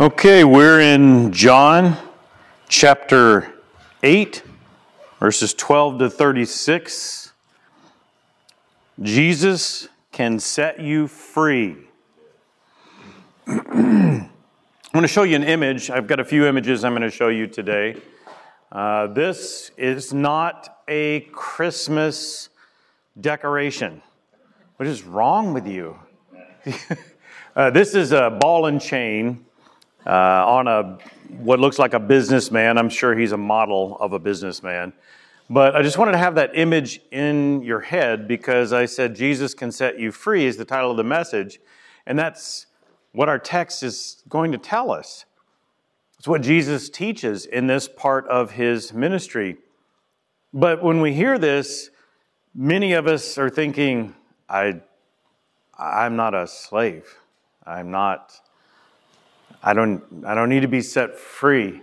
Okay, 0.00 0.44
we're 0.44 0.80
in 0.80 1.30
John 1.30 1.94
chapter 2.70 3.52
8, 4.02 4.42
verses 5.18 5.52
12 5.52 5.98
to 5.98 6.08
36. 6.08 7.34
Jesus 9.02 9.88
can 10.10 10.40
set 10.40 10.80
you 10.80 11.06
free. 11.06 11.76
I'm 13.46 14.30
going 14.94 15.02
to 15.02 15.06
show 15.06 15.24
you 15.24 15.36
an 15.36 15.44
image. 15.44 15.90
I've 15.90 16.06
got 16.06 16.18
a 16.18 16.24
few 16.24 16.46
images 16.46 16.82
I'm 16.82 16.92
going 16.92 17.02
to 17.02 17.10
show 17.10 17.28
you 17.28 17.46
today. 17.46 18.00
Uh, 18.72 19.08
this 19.08 19.70
is 19.76 20.14
not 20.14 20.78
a 20.88 21.28
Christmas 21.30 22.48
decoration. 23.20 24.00
What 24.76 24.86
is 24.86 25.02
wrong 25.02 25.52
with 25.52 25.66
you? 25.66 25.98
uh, 27.54 27.68
this 27.68 27.94
is 27.94 28.12
a 28.12 28.30
ball 28.30 28.64
and 28.64 28.80
chain 28.80 29.44
Uh, 30.10 30.44
on 30.44 30.66
a 30.66 30.98
what 31.38 31.60
looks 31.60 31.78
like 31.78 31.94
a 31.94 32.00
businessman. 32.00 32.76
I'm 32.78 32.88
sure 32.88 33.16
he's 33.16 33.30
a 33.30 33.36
model 33.36 33.96
of 34.00 34.12
a 34.12 34.18
businessman. 34.18 34.92
But 35.48 35.76
I 35.76 35.82
just 35.82 35.98
wanted 35.98 36.12
to 36.12 36.18
have 36.18 36.34
that 36.34 36.50
image 36.54 37.00
in 37.12 37.62
your 37.62 37.78
head 37.78 38.26
because 38.26 38.72
I 38.72 38.86
said 38.86 39.14
Jesus 39.14 39.54
can 39.54 39.70
set 39.70 40.00
you 40.00 40.10
free 40.10 40.46
is 40.46 40.56
the 40.56 40.64
title 40.64 40.90
of 40.90 40.96
the 40.96 41.04
message. 41.04 41.60
And 42.06 42.18
that's 42.18 42.66
what 43.12 43.28
our 43.28 43.38
text 43.38 43.84
is 43.84 44.24
going 44.28 44.50
to 44.50 44.58
tell 44.58 44.90
us. 44.90 45.26
It's 46.18 46.26
what 46.26 46.42
Jesus 46.42 46.90
teaches 46.90 47.46
in 47.46 47.68
this 47.68 47.86
part 47.86 48.26
of 48.26 48.50
his 48.50 48.92
ministry. 48.92 49.58
But 50.52 50.82
when 50.82 51.00
we 51.00 51.14
hear 51.14 51.38
this, 51.38 51.90
many 52.52 52.94
of 52.94 53.06
us 53.06 53.38
are 53.38 53.48
thinking, 53.48 54.16
I, 54.48 54.80
I'm 55.78 56.16
not 56.16 56.34
a 56.34 56.48
slave. 56.48 57.16
I'm 57.64 57.92
not 57.92 58.40
I 59.62 59.74
don't, 59.74 60.24
I 60.24 60.34
don't 60.34 60.48
need 60.48 60.60
to 60.60 60.68
be 60.68 60.80
set 60.80 61.18
free. 61.18 61.82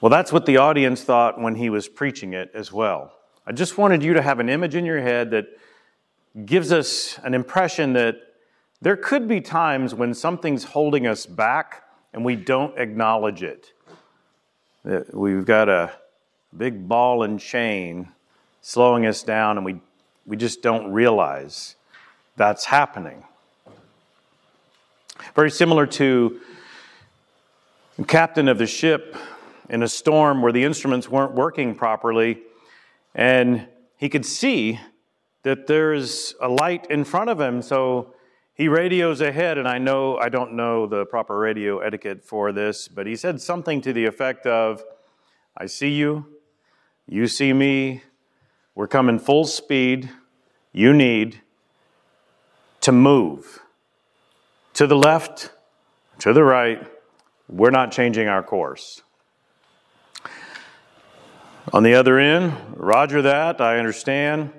Well, 0.00 0.10
that's 0.10 0.32
what 0.32 0.46
the 0.46 0.56
audience 0.58 1.02
thought 1.02 1.40
when 1.40 1.54
he 1.54 1.70
was 1.70 1.88
preaching 1.88 2.34
it 2.34 2.50
as 2.54 2.72
well. 2.72 3.12
I 3.46 3.52
just 3.52 3.78
wanted 3.78 4.02
you 4.02 4.14
to 4.14 4.22
have 4.22 4.40
an 4.40 4.48
image 4.48 4.74
in 4.74 4.84
your 4.84 5.00
head 5.00 5.30
that 5.30 5.46
gives 6.44 6.72
us 6.72 7.18
an 7.24 7.34
impression 7.34 7.92
that 7.94 8.16
there 8.80 8.96
could 8.96 9.28
be 9.28 9.40
times 9.40 9.94
when 9.94 10.12
something's 10.12 10.64
holding 10.64 11.06
us 11.06 11.24
back 11.24 11.84
and 12.12 12.24
we 12.24 12.36
don't 12.36 12.76
acknowledge 12.78 13.42
it. 13.42 13.72
That 14.84 15.14
we've 15.14 15.44
got 15.44 15.68
a 15.68 15.92
big 16.56 16.88
ball 16.88 17.22
and 17.22 17.38
chain 17.38 18.08
slowing 18.60 19.06
us 19.06 19.22
down 19.22 19.56
and 19.56 19.64
we, 19.64 19.80
we 20.26 20.36
just 20.36 20.62
don't 20.62 20.92
realize 20.92 21.76
that's 22.36 22.64
happening. 22.64 23.22
Very 25.34 25.50
similar 25.50 25.86
to 25.86 26.40
captain 28.06 28.48
of 28.48 28.58
the 28.58 28.66
ship 28.66 29.16
in 29.68 29.82
a 29.82 29.88
storm 29.88 30.42
where 30.42 30.52
the 30.52 30.64
instruments 30.64 31.08
weren't 31.08 31.34
working 31.34 31.74
properly, 31.74 32.42
and 33.14 33.66
he 33.96 34.08
could 34.08 34.26
see 34.26 34.80
that 35.42 35.66
there's 35.66 36.34
a 36.40 36.48
light 36.48 36.86
in 36.90 37.04
front 37.04 37.30
of 37.30 37.40
him, 37.40 37.62
so 37.62 38.14
he 38.54 38.68
radios 38.68 39.20
ahead, 39.20 39.58
and 39.58 39.68
I 39.68 39.78
know 39.78 40.16
I 40.16 40.28
don't 40.28 40.54
know 40.54 40.86
the 40.86 41.04
proper 41.06 41.38
radio 41.38 41.78
etiquette 41.78 42.24
for 42.24 42.52
this, 42.52 42.88
but 42.88 43.06
he 43.06 43.16
said 43.16 43.40
something 43.40 43.80
to 43.82 43.92
the 43.92 44.04
effect 44.04 44.46
of, 44.46 44.82
I 45.56 45.66
see 45.66 45.90
you, 45.90 46.26
you 47.06 47.26
see 47.26 47.52
me, 47.52 48.02
we're 48.74 48.88
coming 48.88 49.18
full 49.18 49.44
speed, 49.44 50.10
you 50.72 50.92
need 50.92 51.40
to 52.82 52.92
move. 52.92 53.60
To 54.74 54.86
the 54.86 54.96
left, 54.96 55.50
to 56.20 56.32
the 56.32 56.42
right, 56.42 56.86
we're 57.52 57.70
not 57.70 57.92
changing 57.92 58.28
our 58.28 58.42
course. 58.42 59.02
On 61.72 61.82
the 61.82 61.94
other 61.94 62.18
end, 62.18 62.56
roger 62.74 63.22
that, 63.22 63.60
I 63.60 63.78
understand. 63.78 64.52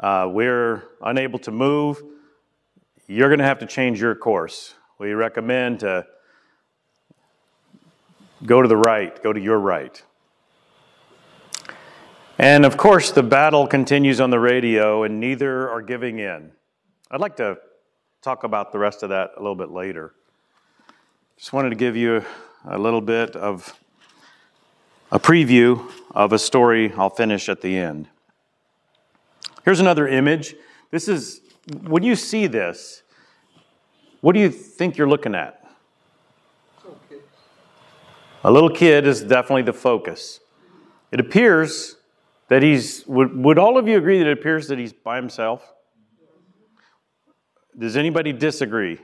Uh, 0.00 0.28
we're 0.30 0.82
unable 1.00 1.38
to 1.40 1.52
move. 1.52 2.02
You're 3.06 3.28
going 3.28 3.38
to 3.38 3.44
have 3.44 3.60
to 3.60 3.66
change 3.66 4.00
your 4.00 4.16
course. 4.16 4.74
We 4.98 5.12
recommend 5.12 5.80
to 5.80 6.06
go 8.44 8.60
to 8.60 8.68
the 8.68 8.76
right, 8.76 9.22
go 9.22 9.32
to 9.32 9.40
your 9.40 9.58
right. 9.58 10.02
And 12.36 12.64
of 12.64 12.76
course, 12.76 13.12
the 13.12 13.22
battle 13.22 13.68
continues 13.68 14.20
on 14.20 14.30
the 14.30 14.40
radio, 14.40 15.04
and 15.04 15.20
neither 15.20 15.70
are 15.70 15.82
giving 15.82 16.18
in. 16.18 16.50
I'd 17.12 17.20
like 17.20 17.36
to 17.36 17.58
talk 18.22 18.42
about 18.42 18.72
the 18.72 18.78
rest 18.80 19.04
of 19.04 19.10
that 19.10 19.30
a 19.36 19.40
little 19.40 19.54
bit 19.54 19.70
later. 19.70 20.14
Just 21.36 21.52
wanted 21.52 21.70
to 21.70 21.76
give 21.76 21.96
you 21.96 22.24
a 22.64 22.78
little 22.78 23.00
bit 23.00 23.34
of 23.36 23.78
a 25.10 25.18
preview 25.18 25.90
of 26.12 26.32
a 26.32 26.38
story 26.38 26.92
I'll 26.96 27.10
finish 27.10 27.48
at 27.48 27.60
the 27.60 27.76
end. 27.76 28.08
Here's 29.64 29.80
another 29.80 30.06
image. 30.06 30.54
This 30.90 31.08
is, 31.08 31.40
when 31.82 32.02
you 32.02 32.14
see 32.14 32.46
this, 32.46 33.02
what 34.20 34.34
do 34.34 34.40
you 34.40 34.48
think 34.48 34.96
you're 34.96 35.08
looking 35.08 35.34
at? 35.34 35.60
A 38.44 38.50
little 38.50 38.70
kid 38.70 39.06
is 39.06 39.22
definitely 39.22 39.62
the 39.62 39.72
focus. 39.72 40.40
It 41.10 41.18
appears 41.18 41.96
that 42.48 42.62
he's, 42.62 43.06
would, 43.06 43.36
would 43.36 43.58
all 43.58 43.76
of 43.76 43.88
you 43.88 43.96
agree 43.96 44.18
that 44.18 44.26
it 44.26 44.38
appears 44.38 44.68
that 44.68 44.78
he's 44.78 44.92
by 44.92 45.16
himself? 45.16 45.72
Does 47.78 47.96
anybody 47.96 48.32
disagree? 48.32 49.00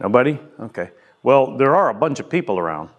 Nobody? 0.00 0.38
Okay. 0.60 0.90
Well, 1.22 1.56
there 1.56 1.74
are 1.74 1.90
a 1.90 1.94
bunch 1.94 2.20
of 2.20 2.30
people 2.30 2.58
around. 2.58 2.90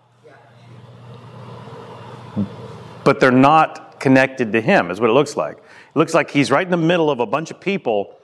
But 3.03 3.19
they're 3.19 3.31
not 3.31 3.99
connected 3.99 4.51
to 4.53 4.61
him, 4.61 4.91
is 4.91 4.99
what 4.99 5.09
it 5.09 5.13
looks 5.13 5.35
like. 5.35 5.57
It 5.57 5.95
looks 5.95 6.13
like 6.13 6.29
he's 6.31 6.51
right 6.51 6.65
in 6.65 6.71
the 6.71 6.77
middle 6.77 7.09
of 7.09 7.19
a 7.19 7.25
bunch 7.25 7.51
of 7.51 7.59
people, 7.59 8.17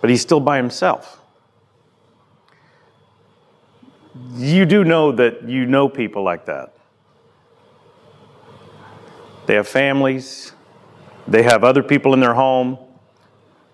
but 0.00 0.10
he's 0.10 0.20
still 0.20 0.40
by 0.40 0.56
himself. 0.56 1.20
You 4.34 4.66
do 4.66 4.84
know 4.84 5.12
that 5.12 5.48
you 5.48 5.66
know 5.66 5.88
people 5.88 6.22
like 6.22 6.46
that. 6.46 6.74
They 9.46 9.54
have 9.54 9.66
families, 9.66 10.52
they 11.26 11.42
have 11.42 11.64
other 11.64 11.82
people 11.82 12.14
in 12.14 12.20
their 12.20 12.34
home 12.34 12.78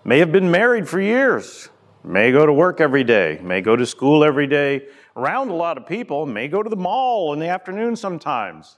may 0.07 0.19
have 0.19 0.31
been 0.31 0.49
married 0.49 0.87
for 0.87 1.01
years, 1.01 1.69
may 2.03 2.31
go 2.31 2.45
to 2.45 2.53
work 2.53 2.79
every 2.79 3.03
day, 3.03 3.39
may 3.43 3.61
go 3.61 3.75
to 3.75 3.85
school 3.85 4.23
every 4.23 4.47
day, 4.47 4.87
around 5.15 5.49
a 5.49 5.55
lot 5.55 5.77
of 5.77 5.87
people, 5.87 6.25
may 6.25 6.47
go 6.47 6.63
to 6.63 6.69
the 6.69 6.75
mall 6.75 7.33
in 7.33 7.39
the 7.39 7.47
afternoon 7.47 7.95
sometimes. 7.95 8.77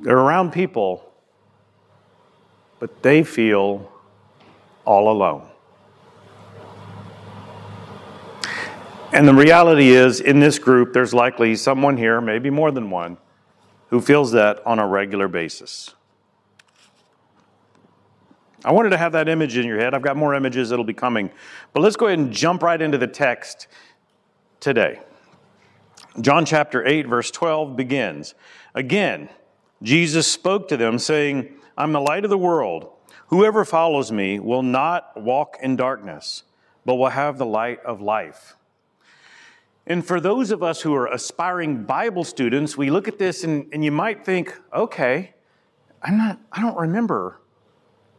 They're 0.00 0.18
around 0.18 0.52
people, 0.52 1.12
but 2.78 3.02
they 3.02 3.22
feel 3.22 3.92
all 4.84 5.10
alone. 5.10 5.48
And 9.12 9.28
the 9.28 9.34
reality 9.34 9.90
is, 9.90 10.20
in 10.20 10.40
this 10.40 10.58
group, 10.58 10.94
there's 10.94 11.12
likely 11.12 11.54
someone 11.54 11.98
here, 11.98 12.20
maybe 12.20 12.48
more 12.48 12.70
than 12.70 12.88
one, 12.88 13.18
who 13.90 14.00
feels 14.00 14.32
that 14.32 14.66
on 14.66 14.78
a 14.78 14.86
regular 14.86 15.28
basis. 15.28 15.94
I 18.64 18.72
wanted 18.72 18.90
to 18.90 18.96
have 18.96 19.12
that 19.12 19.28
image 19.28 19.56
in 19.56 19.66
your 19.66 19.78
head. 19.78 19.94
I've 19.94 20.02
got 20.02 20.16
more 20.16 20.34
images 20.34 20.70
that'll 20.70 20.84
be 20.84 20.94
coming. 20.94 21.30
But 21.72 21.80
let's 21.80 21.96
go 21.96 22.06
ahead 22.06 22.18
and 22.18 22.32
jump 22.32 22.62
right 22.62 22.80
into 22.80 22.98
the 22.98 23.06
text 23.06 23.66
today. 24.60 25.00
John 26.20 26.44
chapter 26.44 26.86
8, 26.86 27.06
verse 27.06 27.30
12 27.30 27.74
begins. 27.74 28.34
Again, 28.74 29.28
Jesus 29.82 30.30
spoke 30.30 30.68
to 30.68 30.76
them, 30.76 30.98
saying, 30.98 31.48
I'm 31.76 31.92
the 31.92 32.00
light 32.00 32.24
of 32.24 32.30
the 32.30 32.38
world. 32.38 32.90
Whoever 33.28 33.64
follows 33.64 34.12
me 34.12 34.38
will 34.38 34.62
not 34.62 35.20
walk 35.20 35.56
in 35.60 35.74
darkness, 35.74 36.44
but 36.84 36.96
will 36.96 37.08
have 37.08 37.38
the 37.38 37.46
light 37.46 37.80
of 37.84 38.00
life. 38.00 38.56
And 39.86 40.06
for 40.06 40.20
those 40.20 40.52
of 40.52 40.62
us 40.62 40.82
who 40.82 40.94
are 40.94 41.06
aspiring 41.06 41.84
Bible 41.84 42.22
students, 42.22 42.76
we 42.76 42.90
look 42.90 43.08
at 43.08 43.18
this 43.18 43.42
and, 43.42 43.66
and 43.72 43.84
you 43.84 43.90
might 43.90 44.24
think, 44.24 44.56
okay, 44.72 45.34
I'm 46.02 46.16
not, 46.16 46.38
I 46.52 46.60
don't 46.60 46.76
remember 46.76 47.40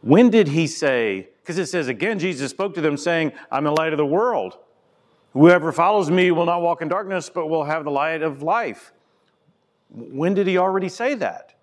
when 0.04 0.28
did 0.28 0.48
he 0.48 0.66
say? 0.66 1.28
Because 1.40 1.56
it 1.56 1.64
says, 1.64 1.88
again, 1.88 2.18
Jesus 2.18 2.50
spoke 2.50 2.74
to 2.74 2.82
them, 2.82 2.98
saying, 2.98 3.32
I'm 3.50 3.64
the 3.64 3.70
light 3.70 3.94
of 3.94 3.96
the 3.96 4.04
world. 4.04 4.58
Whoever 5.32 5.72
follows 5.72 6.10
me 6.10 6.30
will 6.30 6.44
not 6.44 6.60
walk 6.60 6.82
in 6.82 6.88
darkness, 6.88 7.30
but 7.30 7.46
will 7.46 7.64
have 7.64 7.84
the 7.84 7.90
light 7.90 8.20
of 8.20 8.42
life. 8.42 8.92
When 9.88 10.34
did 10.34 10.46
he 10.46 10.58
already 10.58 10.90
say 10.90 11.14
that? 11.14 11.54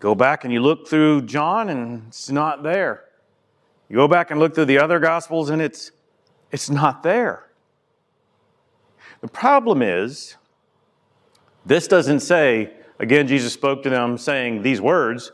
Go 0.00 0.16
back 0.16 0.42
and 0.42 0.52
you 0.52 0.60
look 0.60 0.88
through 0.88 1.22
John, 1.22 1.68
and 1.68 2.08
it's 2.08 2.28
not 2.28 2.64
there. 2.64 3.04
You 3.88 3.94
go 3.94 4.08
back 4.08 4.32
and 4.32 4.40
look 4.40 4.52
through 4.52 4.64
the 4.64 4.78
other 4.78 4.98
gospels, 4.98 5.48
and 5.48 5.62
it's, 5.62 5.92
it's 6.50 6.70
not 6.70 7.04
there. 7.04 7.50
The 9.20 9.28
problem 9.28 9.80
is, 9.80 10.34
this 11.64 11.86
doesn't 11.86 12.20
say, 12.20 12.72
again, 12.98 13.28
Jesus 13.28 13.52
spoke 13.52 13.84
to 13.84 13.90
them 13.90 14.18
saying 14.18 14.62
these 14.62 14.80
words 14.80 15.30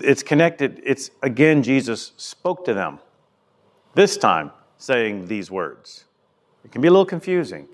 it's 0.00 0.22
connected. 0.22 0.80
It's 0.84 1.10
again, 1.22 1.62
Jesus 1.62 2.12
spoke 2.16 2.64
to 2.66 2.74
them, 2.74 3.00
this 3.94 4.16
time 4.16 4.52
saying 4.78 5.26
these 5.26 5.50
words. 5.50 6.04
It 6.64 6.72
can 6.72 6.80
be 6.80 6.88
a 6.88 6.90
little 6.90 7.06
confusing. 7.06 7.68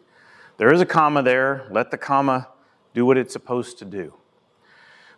There 0.58 0.72
is 0.72 0.80
a 0.80 0.86
comma 0.86 1.22
there. 1.22 1.66
Let 1.70 1.90
the 1.90 1.98
comma 1.98 2.48
do 2.94 3.04
what 3.04 3.18
it's 3.18 3.32
supposed 3.32 3.78
to 3.78 3.84
do. 3.84 4.14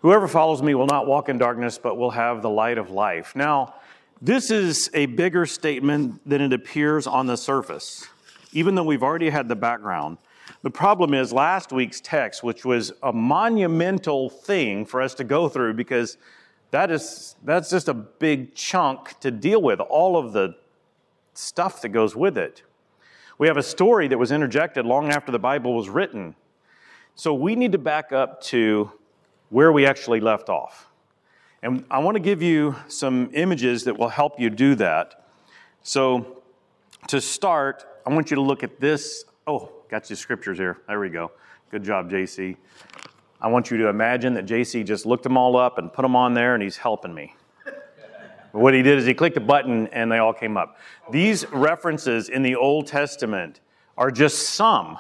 Whoever 0.00 0.28
follows 0.28 0.62
me 0.62 0.74
will 0.74 0.86
not 0.86 1.06
walk 1.06 1.28
in 1.28 1.38
darkness, 1.38 1.78
but 1.78 1.96
will 1.96 2.10
have 2.10 2.42
the 2.42 2.50
light 2.50 2.78
of 2.78 2.90
life. 2.90 3.34
Now, 3.34 3.74
this 4.20 4.50
is 4.50 4.90
a 4.94 5.06
bigger 5.06 5.46
statement 5.46 6.28
than 6.28 6.40
it 6.40 6.52
appears 6.52 7.06
on 7.06 7.26
the 7.26 7.36
surface, 7.36 8.06
even 8.52 8.74
though 8.74 8.84
we've 8.84 9.02
already 9.02 9.30
had 9.30 9.48
the 9.48 9.56
background. 9.56 10.18
The 10.62 10.70
problem 10.70 11.14
is 11.14 11.32
last 11.32 11.72
week's 11.72 12.00
text, 12.00 12.42
which 12.42 12.64
was 12.64 12.92
a 13.02 13.12
monumental 13.12 14.28
thing 14.28 14.84
for 14.86 15.00
us 15.00 15.14
to 15.14 15.24
go 15.24 15.48
through 15.48 15.74
because 15.74 16.16
that 16.70 16.90
is 16.90 17.36
that's 17.44 17.70
just 17.70 17.88
a 17.88 17.94
big 17.94 18.54
chunk 18.54 19.18
to 19.20 19.30
deal 19.30 19.62
with, 19.62 19.80
all 19.80 20.16
of 20.16 20.32
the 20.32 20.56
stuff 21.34 21.82
that 21.82 21.90
goes 21.90 22.14
with 22.14 22.36
it. 22.36 22.62
We 23.38 23.46
have 23.46 23.56
a 23.56 23.62
story 23.62 24.08
that 24.08 24.18
was 24.18 24.32
interjected 24.32 24.84
long 24.84 25.10
after 25.10 25.30
the 25.30 25.38
Bible 25.38 25.74
was 25.74 25.88
written. 25.88 26.34
So 27.14 27.32
we 27.32 27.54
need 27.56 27.72
to 27.72 27.78
back 27.78 28.12
up 28.12 28.42
to 28.44 28.92
where 29.50 29.72
we 29.72 29.86
actually 29.86 30.20
left 30.20 30.48
off. 30.48 30.88
And 31.62 31.84
I 31.90 31.98
want 31.98 32.16
to 32.16 32.20
give 32.20 32.42
you 32.42 32.76
some 32.88 33.30
images 33.32 33.84
that 33.84 33.98
will 33.98 34.08
help 34.08 34.38
you 34.38 34.50
do 34.50 34.74
that. 34.76 35.26
So 35.82 36.42
to 37.08 37.20
start, 37.20 37.84
I 38.06 38.10
want 38.10 38.30
you 38.30 38.34
to 38.36 38.40
look 38.40 38.62
at 38.62 38.80
this. 38.80 39.24
Oh, 39.46 39.70
got 39.88 40.10
you 40.10 40.16
scriptures 40.16 40.58
here. 40.58 40.78
There 40.86 41.00
we 41.00 41.08
go. 41.08 41.32
Good 41.70 41.82
job, 41.82 42.10
JC. 42.10 42.56
I 43.40 43.48
want 43.48 43.70
you 43.70 43.76
to 43.78 43.88
imagine 43.88 44.34
that 44.34 44.46
JC 44.46 44.84
just 44.84 45.06
looked 45.06 45.22
them 45.22 45.36
all 45.36 45.56
up 45.56 45.78
and 45.78 45.92
put 45.92 46.02
them 46.02 46.16
on 46.16 46.34
there, 46.34 46.54
and 46.54 46.62
he's 46.62 46.76
helping 46.76 47.14
me. 47.14 47.34
what 48.52 48.74
he 48.74 48.82
did 48.82 48.98
is 48.98 49.06
he 49.06 49.14
clicked 49.14 49.36
a 49.36 49.40
button 49.40 49.86
and 49.88 50.10
they 50.10 50.18
all 50.18 50.32
came 50.32 50.56
up. 50.56 50.76
These 51.10 51.48
references 51.50 52.28
in 52.28 52.42
the 52.42 52.56
Old 52.56 52.88
Testament 52.88 53.60
are 53.96 54.10
just 54.10 54.50
some. 54.50 54.98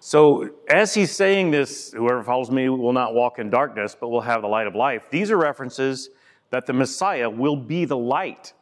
So, 0.00 0.50
as 0.68 0.94
he's 0.94 1.12
saying 1.12 1.52
this, 1.52 1.92
whoever 1.92 2.24
follows 2.24 2.50
me 2.50 2.68
will 2.68 2.92
not 2.92 3.14
walk 3.14 3.38
in 3.38 3.50
darkness, 3.50 3.96
but 3.98 4.08
will 4.08 4.22
have 4.22 4.42
the 4.42 4.48
light 4.48 4.66
of 4.66 4.74
life, 4.74 5.04
these 5.10 5.30
are 5.30 5.36
references 5.36 6.10
that 6.50 6.66
the 6.66 6.72
Messiah 6.72 7.30
will 7.30 7.56
be 7.56 7.84
the 7.84 7.96
light. 7.96 8.52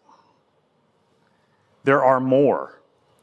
There 1.84 2.04
are 2.04 2.20
more. 2.20 2.82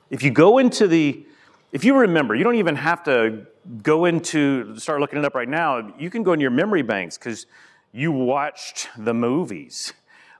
If 0.09 0.23
you 0.23 0.31
go 0.31 0.57
into 0.57 0.87
the, 0.87 1.25
if 1.71 1.85
you 1.85 1.95
remember, 1.95 2.33
you 2.33 2.43
don't 2.43 2.55
even 2.55 2.75
have 2.75 3.03
to 3.03 3.45
go 3.83 4.05
into, 4.05 4.77
start 4.79 4.99
looking 4.99 5.19
it 5.19 5.25
up 5.25 5.35
right 5.35 5.47
now. 5.47 5.93
You 5.97 6.09
can 6.09 6.23
go 6.23 6.33
in 6.33 6.39
your 6.39 6.51
memory 6.51 6.81
banks 6.81 7.17
because 7.17 7.45
you 7.91 8.11
watched 8.11 8.89
the 8.97 9.13
movies 9.13 9.93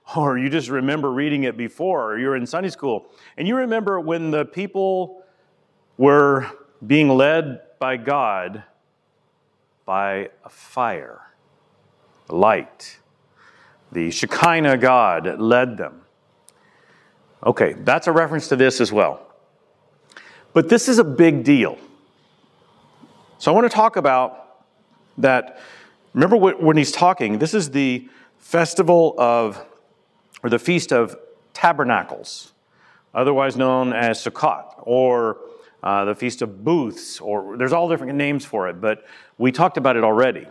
or 0.16 0.38
you 0.38 0.48
just 0.48 0.68
remember 0.68 1.10
reading 1.10 1.44
it 1.44 1.56
before, 1.56 2.12
or 2.12 2.18
you're 2.18 2.36
in 2.36 2.46
Sunday 2.46 2.70
school. 2.70 3.06
And 3.36 3.46
you 3.46 3.56
remember 3.56 4.00
when 4.00 4.30
the 4.30 4.44
people 4.44 5.22
were 5.96 6.46
being 6.86 7.08
led 7.08 7.60
by 7.78 7.96
God 7.96 8.62
by 9.84 10.30
a 10.44 10.48
fire, 10.48 11.22
light. 12.28 12.98
The 13.90 14.10
Shekinah 14.10 14.76
God 14.76 15.40
led 15.40 15.78
them. 15.78 16.02
Okay, 17.44 17.72
that's 17.72 18.06
a 18.06 18.12
reference 18.12 18.48
to 18.48 18.56
this 18.56 18.80
as 18.80 18.92
well. 18.92 19.26
But 20.52 20.68
this 20.68 20.88
is 20.88 20.98
a 20.98 21.04
big 21.04 21.44
deal. 21.44 21.78
So 23.40 23.52
I 23.52 23.54
want 23.54 23.70
to 23.70 23.74
talk 23.74 23.96
about 23.96 24.64
that. 25.18 25.60
Remember 26.12 26.36
when 26.36 26.76
he's 26.76 26.90
talking, 26.90 27.38
this 27.38 27.54
is 27.54 27.70
the 27.70 28.08
festival 28.38 29.14
of 29.16 29.64
or 30.42 30.50
the 30.50 30.58
Feast 30.58 30.92
of 30.92 31.16
Tabernacles, 31.52 32.52
otherwise 33.14 33.56
known 33.56 33.92
as 33.92 34.24
Sukkot, 34.24 34.74
or 34.78 35.38
uh, 35.84 36.04
the 36.04 36.14
Feast 36.16 36.42
of 36.42 36.64
Booths, 36.64 37.20
or 37.20 37.56
there's 37.56 37.72
all 37.72 37.88
different 37.88 38.14
names 38.16 38.44
for 38.44 38.68
it, 38.68 38.80
but 38.80 39.04
we 39.36 39.52
talked 39.52 39.76
about 39.76 39.96
it 39.96 40.02
already. 40.02 40.46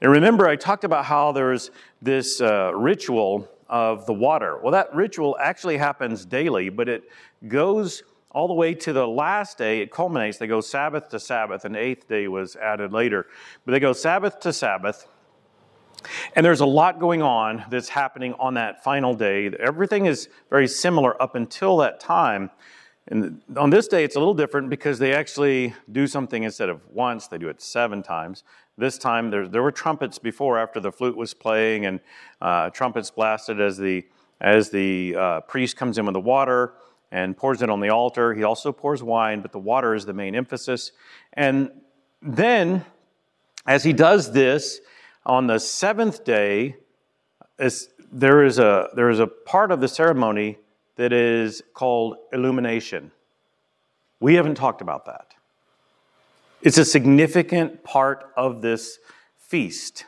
And 0.00 0.12
remember, 0.12 0.48
I 0.48 0.54
talked 0.54 0.84
about 0.84 1.04
how 1.04 1.32
there's 1.32 1.72
this 2.00 2.40
uh, 2.40 2.72
ritual 2.74 3.48
of 3.68 4.06
the 4.06 4.12
water. 4.14 4.58
Well, 4.58 4.72
that 4.72 4.94
ritual 4.94 5.36
actually 5.40 5.76
happens 5.76 6.24
daily, 6.24 6.68
but 6.68 6.88
it 6.88 7.02
goes 7.48 8.04
all 8.30 8.48
the 8.48 8.54
way 8.54 8.74
to 8.74 8.92
the 8.92 9.06
last 9.06 9.58
day. 9.58 9.80
It 9.80 9.90
culminates. 9.90 10.38
They 10.38 10.46
go 10.46 10.60
Sabbath 10.60 11.08
to 11.10 11.20
Sabbath, 11.20 11.64
and 11.64 11.76
eighth 11.76 12.08
day 12.08 12.28
was 12.28 12.56
added 12.56 12.92
later. 12.92 13.26
But 13.64 13.72
they 13.72 13.80
go 13.80 13.92
Sabbath 13.92 14.40
to 14.40 14.52
Sabbath 14.52 15.08
and 16.34 16.44
there's 16.44 16.60
a 16.60 16.66
lot 16.66 17.00
going 17.00 17.22
on 17.22 17.64
that's 17.70 17.88
happening 17.88 18.34
on 18.34 18.54
that 18.54 18.82
final 18.84 19.14
day. 19.14 19.50
Everything 19.58 20.06
is 20.06 20.28
very 20.50 20.68
similar 20.68 21.20
up 21.20 21.34
until 21.34 21.78
that 21.78 22.00
time. 22.00 22.50
And 23.08 23.40
on 23.56 23.70
this 23.70 23.88
day, 23.88 24.04
it's 24.04 24.16
a 24.16 24.18
little 24.18 24.34
different 24.34 24.68
because 24.68 24.98
they 24.98 25.14
actually 25.14 25.74
do 25.90 26.06
something 26.06 26.42
instead 26.42 26.68
of 26.68 26.82
once, 26.90 27.26
they 27.26 27.38
do 27.38 27.48
it 27.48 27.62
seven 27.62 28.02
times. 28.02 28.44
This 28.76 28.98
time, 28.98 29.30
there, 29.30 29.48
there 29.48 29.62
were 29.62 29.72
trumpets 29.72 30.18
before, 30.18 30.58
after 30.58 30.78
the 30.78 30.92
flute 30.92 31.16
was 31.16 31.32
playing, 31.34 31.86
and 31.86 32.00
uh, 32.40 32.70
trumpets 32.70 33.10
blasted 33.10 33.60
as 33.60 33.78
the, 33.78 34.06
as 34.40 34.70
the 34.70 35.16
uh, 35.16 35.40
priest 35.42 35.76
comes 35.76 35.96
in 35.98 36.04
with 36.04 36.12
the 36.12 36.20
water 36.20 36.74
and 37.10 37.36
pours 37.36 37.62
it 37.62 37.70
on 37.70 37.80
the 37.80 37.90
altar. 37.90 38.34
He 38.34 38.42
also 38.42 38.72
pours 38.72 39.02
wine, 39.02 39.40
but 39.40 39.52
the 39.52 39.58
water 39.58 39.94
is 39.94 40.04
the 40.04 40.12
main 40.12 40.34
emphasis. 40.34 40.92
And 41.32 41.70
then, 42.20 42.84
as 43.66 43.84
he 43.84 43.92
does 43.92 44.32
this, 44.32 44.80
on 45.24 45.46
the 45.46 45.58
seventh 45.58 46.24
day, 46.24 46.76
there, 48.12 48.44
is 48.44 48.58
a, 48.58 48.88
there 48.94 49.10
is 49.10 49.20
a 49.20 49.26
part 49.26 49.70
of 49.70 49.80
the 49.80 49.88
ceremony 49.88 50.58
that 50.96 51.12
is 51.12 51.62
called 51.74 52.16
illumination. 52.32 53.12
We 54.20 54.34
haven't 54.34 54.56
talked 54.56 54.80
about 54.80 55.06
that. 55.06 55.34
It's 56.60 56.78
a 56.78 56.84
significant 56.84 57.84
part 57.84 58.32
of 58.36 58.62
this 58.62 58.98
feast. 59.36 60.04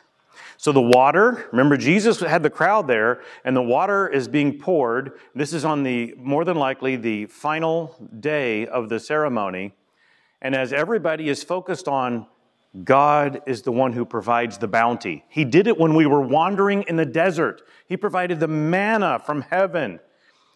So 0.61 0.71
the 0.71 0.79
water, 0.79 1.49
remember 1.51 1.75
Jesus 1.75 2.19
had 2.19 2.43
the 2.43 2.49
crowd 2.51 2.85
there, 2.85 3.23
and 3.43 3.57
the 3.57 3.63
water 3.63 4.07
is 4.07 4.27
being 4.27 4.59
poured. 4.59 5.13
This 5.33 5.53
is 5.53 5.65
on 5.65 5.81
the, 5.81 6.13
more 6.19 6.45
than 6.45 6.55
likely, 6.55 6.97
the 6.97 7.25
final 7.25 7.95
day 8.19 8.67
of 8.67 8.87
the 8.87 8.99
ceremony. 8.99 9.73
And 10.39 10.53
as 10.53 10.71
everybody 10.71 11.29
is 11.29 11.43
focused 11.43 11.87
on 11.87 12.27
God 12.83 13.41
is 13.47 13.63
the 13.63 13.71
one 13.71 13.91
who 13.93 14.05
provides 14.05 14.59
the 14.59 14.67
bounty. 14.67 15.25
He 15.29 15.45
did 15.45 15.65
it 15.65 15.79
when 15.79 15.95
we 15.95 16.05
were 16.05 16.21
wandering 16.21 16.83
in 16.83 16.95
the 16.95 17.07
desert. 17.07 17.63
He 17.87 17.97
provided 17.97 18.39
the 18.39 18.47
manna 18.47 19.17
from 19.17 19.41
heaven. 19.41 19.99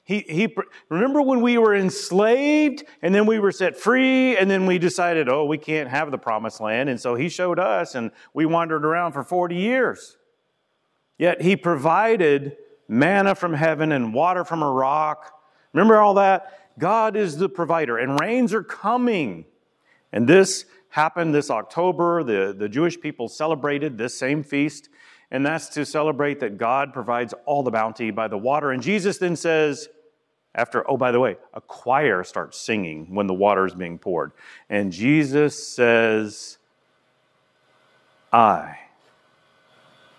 He, 0.05 0.19
he, 0.19 0.55
remember 0.89 1.19
when 1.19 1.41
we 1.41 1.57
were 1.57 1.75
enslaved 1.75 2.83
and 3.01 3.13
then 3.13 3.25
we 3.25 3.39
were 3.39 3.51
set 3.51 3.75
free 3.75 4.37
and 4.37 4.49
then 4.49 4.67
we 4.67 4.77
decided, 4.77 5.27
oh, 5.27 5.45
we 5.45 5.57
can't 5.57 5.89
have 5.89 6.11
the 6.11 6.17
promised 6.19 6.61
land. 6.61 6.89
And 6.89 7.01
so 7.01 7.15
he 7.15 7.27
showed 7.27 7.57
us 7.57 7.95
and 7.95 8.11
we 8.31 8.45
wandered 8.45 8.85
around 8.85 9.13
for 9.13 9.23
40 9.23 9.55
years. 9.55 10.17
Yet 11.17 11.41
he 11.41 11.55
provided 11.55 12.55
manna 12.87 13.33
from 13.33 13.53
heaven 13.53 13.91
and 13.91 14.13
water 14.13 14.45
from 14.45 14.61
a 14.61 14.71
rock. 14.71 15.41
Remember 15.73 15.97
all 15.97 16.13
that? 16.13 16.69
God 16.77 17.15
is 17.15 17.37
the 17.37 17.49
provider 17.49 17.97
and 17.97 18.19
rains 18.21 18.53
are 18.53 18.63
coming. 18.63 19.45
And 20.11 20.27
this 20.27 20.65
happened 20.89 21.33
this 21.33 21.49
October. 21.49 22.23
The, 22.23 22.55
the 22.55 22.69
Jewish 22.69 22.99
people 22.99 23.27
celebrated 23.27 23.97
this 23.97 24.17
same 24.17 24.43
feast, 24.43 24.89
and 25.31 25.45
that's 25.45 25.67
to 25.69 25.85
celebrate 25.85 26.39
that 26.41 26.57
God 26.57 26.93
provides 26.93 27.33
all 27.45 27.63
the 27.63 27.71
bounty 27.71 28.11
by 28.11 28.27
the 28.27 28.37
water. 28.37 28.71
And 28.71 28.83
Jesus 28.83 29.17
then 29.17 29.35
says, 29.35 29.89
after, 30.55 30.89
oh, 30.89 30.97
by 30.97 31.11
the 31.11 31.19
way, 31.19 31.35
a 31.53 31.61
choir 31.61 32.23
starts 32.23 32.57
singing 32.57 33.13
when 33.13 33.27
the 33.27 33.33
water 33.33 33.65
is 33.65 33.75
being 33.75 33.99
poured. 33.99 34.31
And 34.69 34.91
Jesus 34.91 35.67
says, 35.67 36.57
I 38.31 38.77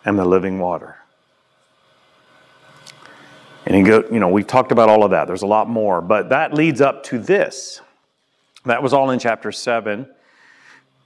am 0.05 0.16
the 0.16 0.25
living 0.25 0.59
water. 0.59 0.97
And 3.64 3.75
he 3.75 3.83
go, 3.83 4.05
you 4.12 4.21
know, 4.21 4.28
we've 4.28 4.47
talked 4.47 4.71
about 4.71 4.88
all 4.88 5.02
of 5.02 5.11
that. 5.11 5.26
There's 5.26 5.43
a 5.43 5.47
lot 5.47 5.69
more, 5.69 6.00
but 6.00 6.28
that 6.28 6.55
leads 6.55 6.81
up 6.81 7.02
to 7.05 7.19
this. 7.19 7.81
That 8.64 8.83
was 8.83 8.93
all 8.93 9.11
in 9.11 9.19
chapter 9.19 9.50
7. 9.50 10.09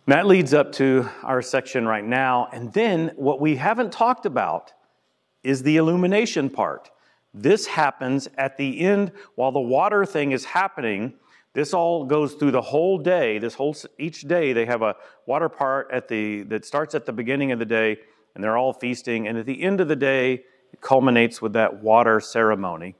That 0.06 0.26
leads 0.26 0.52
up 0.52 0.72
to 0.72 1.08
our 1.22 1.40
section 1.40 1.86
right 1.86 2.04
now. 2.04 2.48
And 2.52 2.72
then 2.72 3.12
what 3.16 3.40
we 3.40 3.56
haven't 3.56 3.92
talked 3.92 4.26
about 4.26 4.72
is 5.42 5.62
the 5.62 5.76
illumination 5.76 6.50
part. 6.50 6.90
This 7.32 7.66
happens 7.66 8.28
at 8.36 8.56
the 8.56 8.80
end 8.80 9.12
while 9.36 9.52
the 9.52 9.60
water 9.60 10.04
thing 10.04 10.32
is 10.32 10.44
happening. 10.44 11.14
This 11.52 11.72
all 11.74 12.04
goes 12.04 12.34
through 12.34 12.50
the 12.52 12.60
whole 12.60 12.98
day. 12.98 13.38
This 13.38 13.54
whole 13.54 13.76
each 13.98 14.22
day 14.22 14.52
they 14.52 14.66
have 14.66 14.82
a 14.82 14.96
water 15.26 15.48
part 15.48 15.90
at 15.92 16.08
the 16.08 16.42
that 16.44 16.64
starts 16.64 16.94
at 16.94 17.06
the 17.06 17.12
beginning 17.12 17.52
of 17.52 17.58
the 17.58 17.64
day 17.64 17.98
and 18.34 18.42
they're 18.42 18.56
all 18.56 18.72
feasting 18.72 19.28
and 19.28 19.38
at 19.38 19.46
the 19.46 19.62
end 19.62 19.80
of 19.80 19.88
the 19.88 19.96
day 19.96 20.44
it 20.72 20.80
culminates 20.80 21.40
with 21.40 21.52
that 21.54 21.82
water 21.82 22.20
ceremony. 22.20 22.94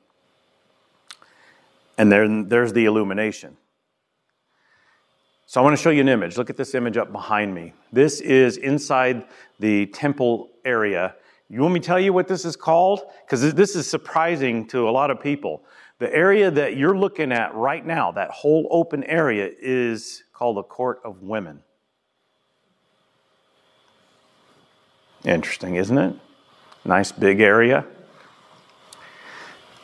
And 1.99 2.11
then 2.11 2.49
there's 2.49 2.73
the 2.73 2.87
illumination. 2.87 3.57
So 5.47 5.61
I 5.61 5.65
want 5.65 5.77
to 5.77 5.83
show 5.83 5.91
you 5.91 6.01
an 6.01 6.09
image. 6.09 6.37
Look 6.37 6.49
at 6.49 6.57
this 6.57 6.77
image 6.77 6.97
up 6.97 7.11
behind 7.11 7.53
me. 7.53 7.73
This 7.93 8.21
is 8.21 8.57
inside 8.57 9.25
the 9.59 9.87
temple 9.87 10.51
area. 10.65 11.17
You 11.53 11.63
want 11.63 11.75
me 11.75 11.81
to 11.81 11.87
tell 11.87 11.99
you 11.99 12.13
what 12.13 12.29
this 12.29 12.45
is 12.45 12.55
called? 12.55 13.01
Because 13.27 13.53
this 13.55 13.75
is 13.75 13.91
surprising 13.91 14.69
to 14.69 14.89
a 14.89 14.93
lot 14.93 15.11
of 15.11 15.21
people. 15.21 15.65
The 15.99 16.15
area 16.15 16.49
that 16.49 16.77
you're 16.77 16.97
looking 16.97 17.33
at 17.33 17.53
right 17.57 17.85
now, 17.85 18.13
that 18.13 18.31
whole 18.31 18.69
open 18.71 19.03
area, 19.03 19.51
is 19.61 20.23
called 20.33 20.59
the 20.59 20.63
court 20.63 21.01
of 21.05 21.23
women. 21.23 21.61
Interesting, 25.25 25.75
isn't 25.75 25.99
it? 25.99 26.15
Nice 26.85 27.11
big 27.11 27.41
area. 27.41 27.85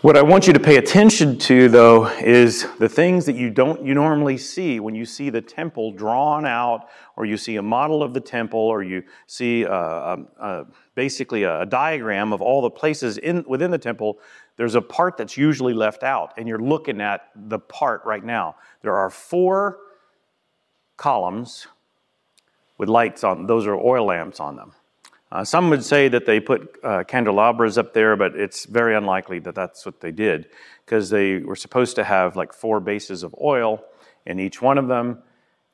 What 0.03 0.17
I 0.17 0.23
want 0.23 0.47
you 0.47 0.53
to 0.53 0.61
pay 0.61 0.77
attention 0.77 1.37
to, 1.41 1.69
though, 1.69 2.07
is 2.21 2.65
the 2.79 2.89
things 2.89 3.27
that 3.27 3.35
you 3.35 3.51
don't 3.51 3.85
you 3.85 3.93
normally 3.93 4.39
see 4.39 4.79
when 4.79 4.95
you 4.95 5.05
see 5.05 5.31
the 5.31 5.41
temple 5.41 5.91
drawn 5.91 6.47
out, 6.47 6.87
or 7.17 7.27
you 7.27 7.37
see 7.37 7.57
a 7.57 7.63
model 7.63 8.05
of 8.05 8.15
the 8.15 8.21
temple, 8.21 8.61
or 8.61 8.85
you 8.85 9.03
see 9.27 9.65
a, 9.65 9.73
a, 9.73 10.19
a, 10.39 10.67
basically 10.97 11.45
a 11.45 11.65
diagram 11.65 12.33
of 12.33 12.43
all 12.43 12.63
the 12.63 12.71
places 12.71 13.19
in, 13.19 13.45
within 13.47 13.71
the 13.71 13.79
temple. 13.79 14.19
There's 14.57 14.75
a 14.75 14.83
part 14.83 15.17
that's 15.17 15.37
usually 15.37 15.75
left 15.75 16.03
out, 16.03 16.33
and 16.37 16.49
you're 16.49 16.59
looking 16.59 17.01
at 17.01 17.29
the 17.37 17.61
part 17.61 18.05
right 18.05 18.25
now. 18.25 18.57
There 18.83 18.97
are 18.97 19.11
four 19.11 19.79
columns 20.97 21.69
with 22.79 22.89
lights 22.89 23.23
on; 23.23 23.47
those 23.47 23.67
are 23.67 23.77
oil 23.77 24.07
lamps 24.07 24.41
on 24.41 24.57
them. 24.57 24.73
Uh, 25.31 25.45
some 25.45 25.71
would 25.71 25.85
say 25.85 26.09
that 26.09 26.25
they 26.25 26.41
put 26.41 26.79
uh, 26.83 27.05
candelabras 27.05 27.77
up 27.77 27.93
there, 27.93 28.17
but 28.17 28.35
it's 28.35 28.65
very 28.65 28.97
unlikely 28.97 29.39
that 29.41 29.55
that's 29.55 29.85
what 29.85 30.01
they 30.01 30.13
did 30.13 30.49
because 30.85 31.11
they 31.11 31.39
were 31.39 31.57
supposed 31.57 31.97
to 31.97 32.05
have 32.05 32.37
like 32.37 32.53
four 32.53 32.81
bases 32.81 33.23
of 33.23 33.35
oil 33.41 33.85
in 34.25 34.41
each 34.41 34.63
one 34.63 34.79
of 34.79 34.89
them, 34.89 35.23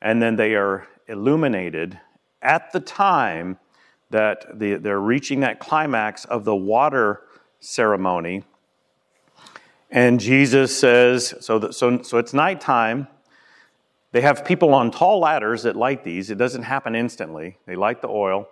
and 0.01 0.21
then 0.21 0.35
they 0.35 0.55
are 0.55 0.87
illuminated 1.07 1.99
at 2.41 2.71
the 2.73 2.79
time 2.79 3.57
that 4.13 4.57
the, 4.57 4.75
they're 4.75 5.01
reaching 5.01 5.41
that 5.41 5.59
climax 5.59 6.23
of 6.25 6.45
the 6.45 6.55
water 6.55 7.21
ceremony. 7.59 8.43
And 9.91 10.19
Jesus 10.19 10.75
says, 10.75 11.35
so, 11.39 11.59
that, 11.59 11.73
so, 11.73 12.01
so 12.01 12.17
it's 12.17 12.33
nighttime. 12.33 13.07
They 14.11 14.21
have 14.21 14.45
people 14.45 14.73
on 14.73 14.91
tall 14.91 15.19
ladders 15.19 15.63
that 15.63 15.75
light 15.75 16.03
these. 16.03 16.29
It 16.29 16.37
doesn't 16.37 16.63
happen 16.63 16.95
instantly. 16.95 17.57
They 17.65 17.75
light 17.75 18.01
the 18.01 18.07
oil. 18.07 18.47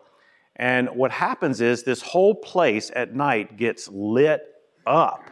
And 0.55 0.89
what 0.89 1.11
happens 1.11 1.61
is 1.61 1.83
this 1.83 2.01
whole 2.01 2.35
place 2.35 2.91
at 2.95 3.15
night 3.15 3.57
gets 3.57 3.87
lit 3.87 4.41
up 4.85 5.29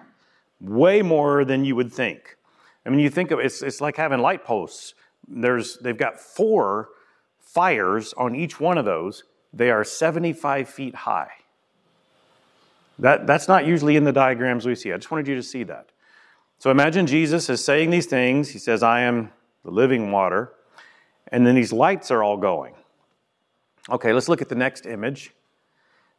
way 0.62 1.01
more 1.01 1.43
than 1.43 1.65
you 1.65 1.75
would 1.75 1.91
think. 1.91 2.38
I 2.86 2.89
mean, 2.89 3.00
you 3.00 3.09
think 3.09 3.31
of 3.31 3.39
it, 3.39 3.48
it's, 3.48 3.62
it's 3.62 3.81
like 3.81 3.98
having 3.98 4.19
light 4.19 4.43
posts. 4.43 4.93
There's, 5.27 5.77
they've 5.79 5.98
got 5.98 6.19
four 6.19 6.89
fires 7.39 8.13
on 8.13 8.36
each 8.36 8.59
one 8.59 8.77
of 8.77 8.86
those. 8.86 9.24
They 9.53 9.71
are 9.71 9.83
75 9.83 10.69
feet 10.69 10.95
high. 10.95 11.31
That, 12.99 13.25
that's 13.25 13.47
not 13.47 13.65
usually 13.65 13.95
in 13.95 14.03
the 14.03 14.11
diagrams 14.11 14.65
we 14.65 14.75
see. 14.75 14.91
I 14.91 14.97
just 14.97 15.09
wanted 15.09 15.27
you 15.27 15.35
to 15.35 15.43
see 15.43 15.63
that. 15.63 15.89
So 16.59 16.69
imagine 16.69 17.07
Jesus 17.07 17.49
is 17.49 17.63
saying 17.63 17.89
these 17.89 18.05
things. 18.05 18.49
He 18.49 18.59
says, 18.59 18.83
I 18.83 19.01
am 19.01 19.31
the 19.63 19.71
living 19.71 20.11
water. 20.11 20.51
And 21.29 21.47
then 21.47 21.55
these 21.55 21.71
lights 21.71 22.11
are 22.11 22.21
all 22.21 22.37
going. 22.37 22.73
Okay, 23.89 24.13
let's 24.13 24.27
look 24.27 24.41
at 24.41 24.49
the 24.49 24.55
next 24.55 24.85
image. 24.85 25.33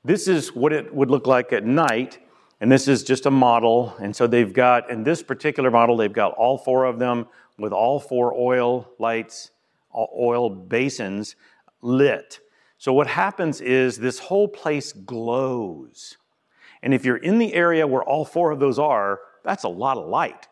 This 0.04 0.26
is 0.26 0.54
what 0.54 0.72
it 0.72 0.94
would 0.94 1.10
look 1.10 1.26
like 1.26 1.52
at 1.52 1.64
night, 1.64 2.18
and 2.60 2.72
this 2.72 2.88
is 2.88 3.04
just 3.04 3.26
a 3.26 3.30
model. 3.30 3.94
And 4.00 4.16
so 4.16 4.26
they've 4.26 4.52
got, 4.52 4.90
in 4.90 5.04
this 5.04 5.22
particular 5.22 5.70
model, 5.70 5.96
they've 5.96 6.12
got 6.12 6.32
all 6.32 6.56
four 6.56 6.87
of 6.87 6.99
them 6.99 7.26
with 7.58 7.72
all 7.72 8.00
four 8.00 8.32
oil 8.34 8.88
lights, 8.99 9.50
oil 9.94 10.49
basins 10.49 11.37
lit. 11.82 12.40
So 12.80 12.94
what 12.94 13.08
happens 13.08 13.60
is 13.60 13.99
this 13.99 14.18
whole 14.18 14.49
place 14.49 14.94
glows. 14.94 16.16
And 16.82 16.94
if 16.94 17.04
you're 17.04 17.18
in 17.18 17.38
the 17.38 17.52
area 17.52 17.87
where 17.87 18.02
all 18.02 18.25
four 18.25 18.50
of 18.50 18.58
those 18.58 18.78
are, 18.78 19.20
that's 19.44 19.64
a 19.64 19.68
lot 19.68 19.99
of 19.99 20.08
light. 20.08 20.49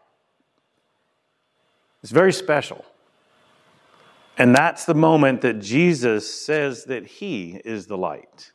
It's 2.03 2.13
very 2.13 2.35
special. 2.35 2.85
And 4.37 4.55
that's 4.55 4.85
the 4.85 4.93
moment 4.93 5.41
that 5.41 5.59
Jesus 5.61 6.31
says 6.31 6.85
that 6.85 7.07
he 7.07 7.63
is 7.65 7.87
the 7.87 7.97
light. 7.97 8.53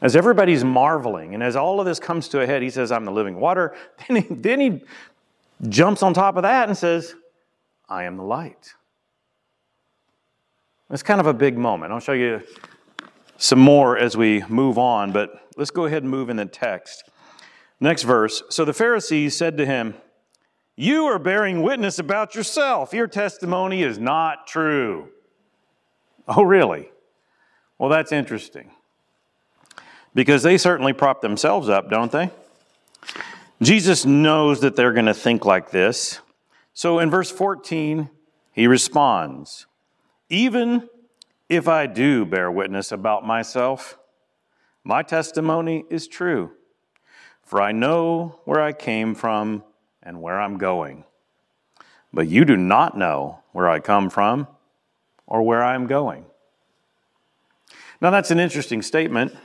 As 0.00 0.14
everybody's 0.14 0.62
marveling, 0.62 1.34
and 1.34 1.42
as 1.42 1.56
all 1.56 1.80
of 1.80 1.86
this 1.86 1.98
comes 1.98 2.28
to 2.28 2.40
a 2.40 2.46
head, 2.46 2.62
he 2.62 2.70
says, 2.70 2.92
I'm 2.92 3.04
the 3.04 3.10
living 3.10 3.40
water. 3.40 3.74
Then 4.06 4.16
he, 4.22 4.34
then 4.34 4.60
he 4.60 4.82
jumps 5.68 6.04
on 6.04 6.14
top 6.14 6.36
of 6.36 6.44
that 6.44 6.68
and 6.68 6.78
says, 6.78 7.16
I 7.88 8.04
am 8.04 8.16
the 8.16 8.22
light. 8.22 8.74
It's 10.90 11.04
kind 11.04 11.20
of 11.20 11.26
a 11.26 11.34
big 11.34 11.56
moment. 11.56 11.92
I'll 11.92 12.00
show 12.00 12.12
you 12.12 12.42
some 13.36 13.60
more 13.60 13.96
as 13.96 14.16
we 14.16 14.42
move 14.48 14.76
on, 14.76 15.12
but 15.12 15.48
let's 15.56 15.70
go 15.70 15.84
ahead 15.84 16.02
and 16.02 16.10
move 16.10 16.28
in 16.28 16.36
the 16.36 16.46
text. 16.46 17.08
Next 17.78 18.02
verse. 18.02 18.42
So 18.50 18.64
the 18.64 18.72
Pharisees 18.72 19.36
said 19.36 19.56
to 19.58 19.66
him, 19.66 19.94
you 20.76 21.04
are 21.04 21.18
bearing 21.18 21.62
witness 21.62 21.98
about 21.98 22.34
yourself. 22.34 22.92
Your 22.92 23.06
testimony 23.06 23.82
is 23.82 23.98
not 23.98 24.46
true. 24.46 25.10
Oh, 26.26 26.42
really? 26.42 26.90
Well, 27.78 27.88
that's 27.88 28.12
interesting. 28.12 28.70
Because 30.14 30.42
they 30.42 30.58
certainly 30.58 30.92
prop 30.92 31.20
themselves 31.20 31.68
up, 31.68 31.88
don't 31.88 32.10
they? 32.10 32.30
Jesus 33.62 34.04
knows 34.04 34.60
that 34.60 34.74
they're 34.74 34.92
going 34.92 35.06
to 35.06 35.14
think 35.14 35.44
like 35.44 35.70
this. 35.70 36.20
So 36.72 36.98
in 36.98 37.10
verse 37.10 37.30
14, 37.30 38.10
he 38.52 38.66
responds 38.66 39.66
Even 40.30 40.88
if 41.48 41.66
I 41.66 41.86
do 41.86 42.24
bear 42.24 42.50
witness 42.50 42.92
about 42.92 43.26
myself, 43.26 43.98
my 44.84 45.02
testimony 45.02 45.84
is 45.90 46.06
true. 46.06 46.52
For 47.42 47.60
I 47.60 47.72
know 47.72 48.40
where 48.44 48.60
I 48.60 48.72
came 48.72 49.16
from 49.16 49.64
and 50.02 50.22
where 50.22 50.40
I'm 50.40 50.56
going. 50.56 51.04
But 52.12 52.28
you 52.28 52.44
do 52.44 52.56
not 52.56 52.96
know 52.96 53.40
where 53.52 53.68
I 53.68 53.80
come 53.80 54.08
from 54.08 54.46
or 55.26 55.42
where 55.42 55.62
I'm 55.62 55.88
going. 55.88 56.24
Now, 58.00 58.10
that's 58.10 58.30
an 58.30 58.38
interesting 58.38 58.82
statement. 58.82 59.36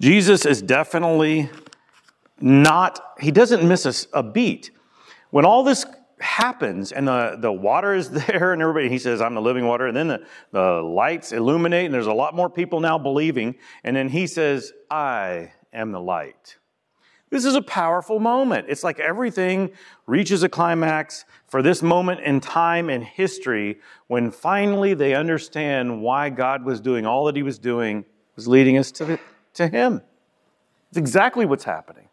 Jesus 0.00 0.46
is 0.46 0.62
definitely 0.62 1.50
not, 2.40 3.00
he 3.20 3.30
doesn't 3.30 3.66
miss 3.66 4.06
a, 4.12 4.18
a 4.18 4.22
beat. 4.22 4.70
When 5.30 5.44
all 5.44 5.62
this 5.62 5.84
happens 6.20 6.92
and 6.92 7.08
the, 7.08 7.36
the 7.38 7.52
water 7.52 7.94
is 7.94 8.10
there 8.26 8.52
and 8.52 8.62
everybody, 8.62 8.88
he 8.88 8.98
says, 8.98 9.20
I'm 9.20 9.34
the 9.34 9.42
living 9.42 9.66
water. 9.66 9.86
And 9.86 9.96
then 9.96 10.08
the, 10.08 10.26
the 10.52 10.82
lights 10.82 11.32
illuminate 11.32 11.86
and 11.86 11.94
there's 11.94 12.06
a 12.06 12.12
lot 12.12 12.34
more 12.34 12.50
people 12.50 12.80
now 12.80 12.98
believing. 12.98 13.56
And 13.84 13.96
then 13.96 14.08
he 14.08 14.26
says, 14.26 14.72
I 14.90 15.52
am 15.72 15.92
the 15.92 16.00
light. 16.00 16.56
This 17.30 17.44
is 17.44 17.54
a 17.54 17.62
powerful 17.62 18.20
moment. 18.20 18.66
It's 18.68 18.82
like 18.82 18.98
everything 19.00 19.72
reaches 20.06 20.42
a 20.42 20.48
climax 20.48 21.26
for 21.46 21.60
this 21.60 21.82
moment 21.82 22.20
in 22.20 22.40
time 22.40 22.88
and 22.88 23.04
history 23.04 23.80
when 24.06 24.30
finally 24.30 24.94
they 24.94 25.14
understand 25.14 26.00
why 26.00 26.30
God 26.30 26.64
was 26.64 26.80
doing 26.80 27.04
all 27.04 27.26
that 27.26 27.36
He 27.36 27.42
was 27.42 27.58
doing, 27.58 28.06
was 28.34 28.48
leading 28.48 28.78
us 28.78 28.90
to, 28.92 29.18
to 29.54 29.68
Him. 29.68 30.00
It's 30.88 30.96
exactly 30.96 31.44
what's 31.44 31.64
happening. 31.64 32.07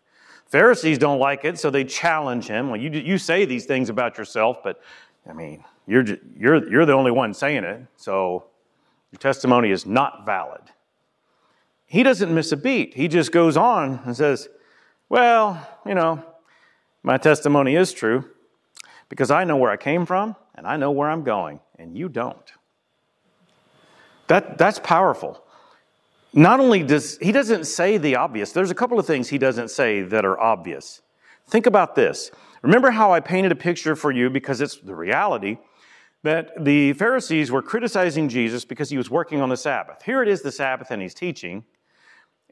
Pharisees 0.48 0.98
don't 0.98 1.20
like 1.20 1.44
it, 1.44 1.60
so 1.60 1.70
they 1.70 1.84
challenge 1.84 2.48
Him. 2.48 2.70
Well, 2.70 2.80
you, 2.80 2.90
you 2.90 3.18
say 3.18 3.46
these 3.46 3.66
things 3.66 3.90
about 3.90 4.18
yourself, 4.18 4.64
but 4.64 4.82
I 5.28 5.34
mean, 5.34 5.64
you're, 5.88 6.06
you're, 6.38 6.70
you're 6.70 6.86
the 6.86 6.94
only 6.94 7.12
one 7.12 7.34
saying 7.34 7.64
it, 7.64 7.82
so 7.98 8.46
your 9.12 9.20
testimony 9.20 9.72
is 9.72 9.86
not 9.86 10.26
valid. 10.26 10.62
He 11.86 12.04
doesn't 12.04 12.34
miss 12.34 12.52
a 12.52 12.58
beat. 12.58 12.94
He 12.94 13.08
just 13.08 13.32
goes 13.32 13.58
on 13.58 14.02
and 14.06 14.16
says, 14.16 14.50
well, 15.10 15.68
you 15.86 15.96
know, 15.96 16.24
my 17.04 17.18
testimony 17.18 17.76
is 17.76 17.94
true 17.94 18.26
because 19.10 19.30
I 19.30 19.44
know 19.44 19.58
where 19.58 19.72
I 19.72 19.78
came 19.78 20.06
from 20.06 20.36
and 20.56 20.66
I 20.66 20.78
know 20.78 20.92
where 20.92 21.10
I'm 21.10 21.24
going, 21.24 21.60
and 21.78 21.98
you 21.98 22.10
don't. 22.10 22.52
That, 24.28 24.58
that's 24.58 24.80
powerful. 24.80 25.45
Not 26.38 26.60
only 26.60 26.84
does 26.84 27.18
he 27.20 27.32
doesn't 27.32 27.64
say 27.64 27.98
the 27.98 28.18
obvious, 28.18 28.52
there's 28.52 28.70
a 28.70 28.76
couple 28.76 29.00
of 29.00 29.08
things 29.08 29.30
he 29.30 29.38
doesn't 29.38 29.72
say 29.72 30.02
that 30.02 30.26
are 30.26 30.38
obvious. 30.38 31.02
Think 31.48 31.66
about 31.66 31.96
this. 31.96 32.30
Remember 32.62 32.92
how 32.92 33.14
I 33.14 33.22
painted 33.22 33.54
a 33.54 33.56
picture 33.56 33.96
for 33.96 34.12
you 34.12 34.30
because 34.30 34.60
it's 34.60 34.76
the 34.76 34.96
reality 34.96 35.58
that 36.24 36.52
the 36.66 36.92
Pharisees 36.94 37.52
were 37.52 37.62
criticizing 37.62 38.28
Jesus 38.28 38.66
because 38.66 38.90
he 38.90 38.98
was 38.98 39.10
working 39.10 39.40
on 39.40 39.48
the 39.48 39.56
Sabbath. 39.56 40.02
Here 40.04 40.22
it 40.22 40.28
is 40.28 40.42
the 40.42 40.52
Sabbath 40.52 40.92
and 40.92 41.02
he's 41.02 41.14
teaching. 41.14 41.64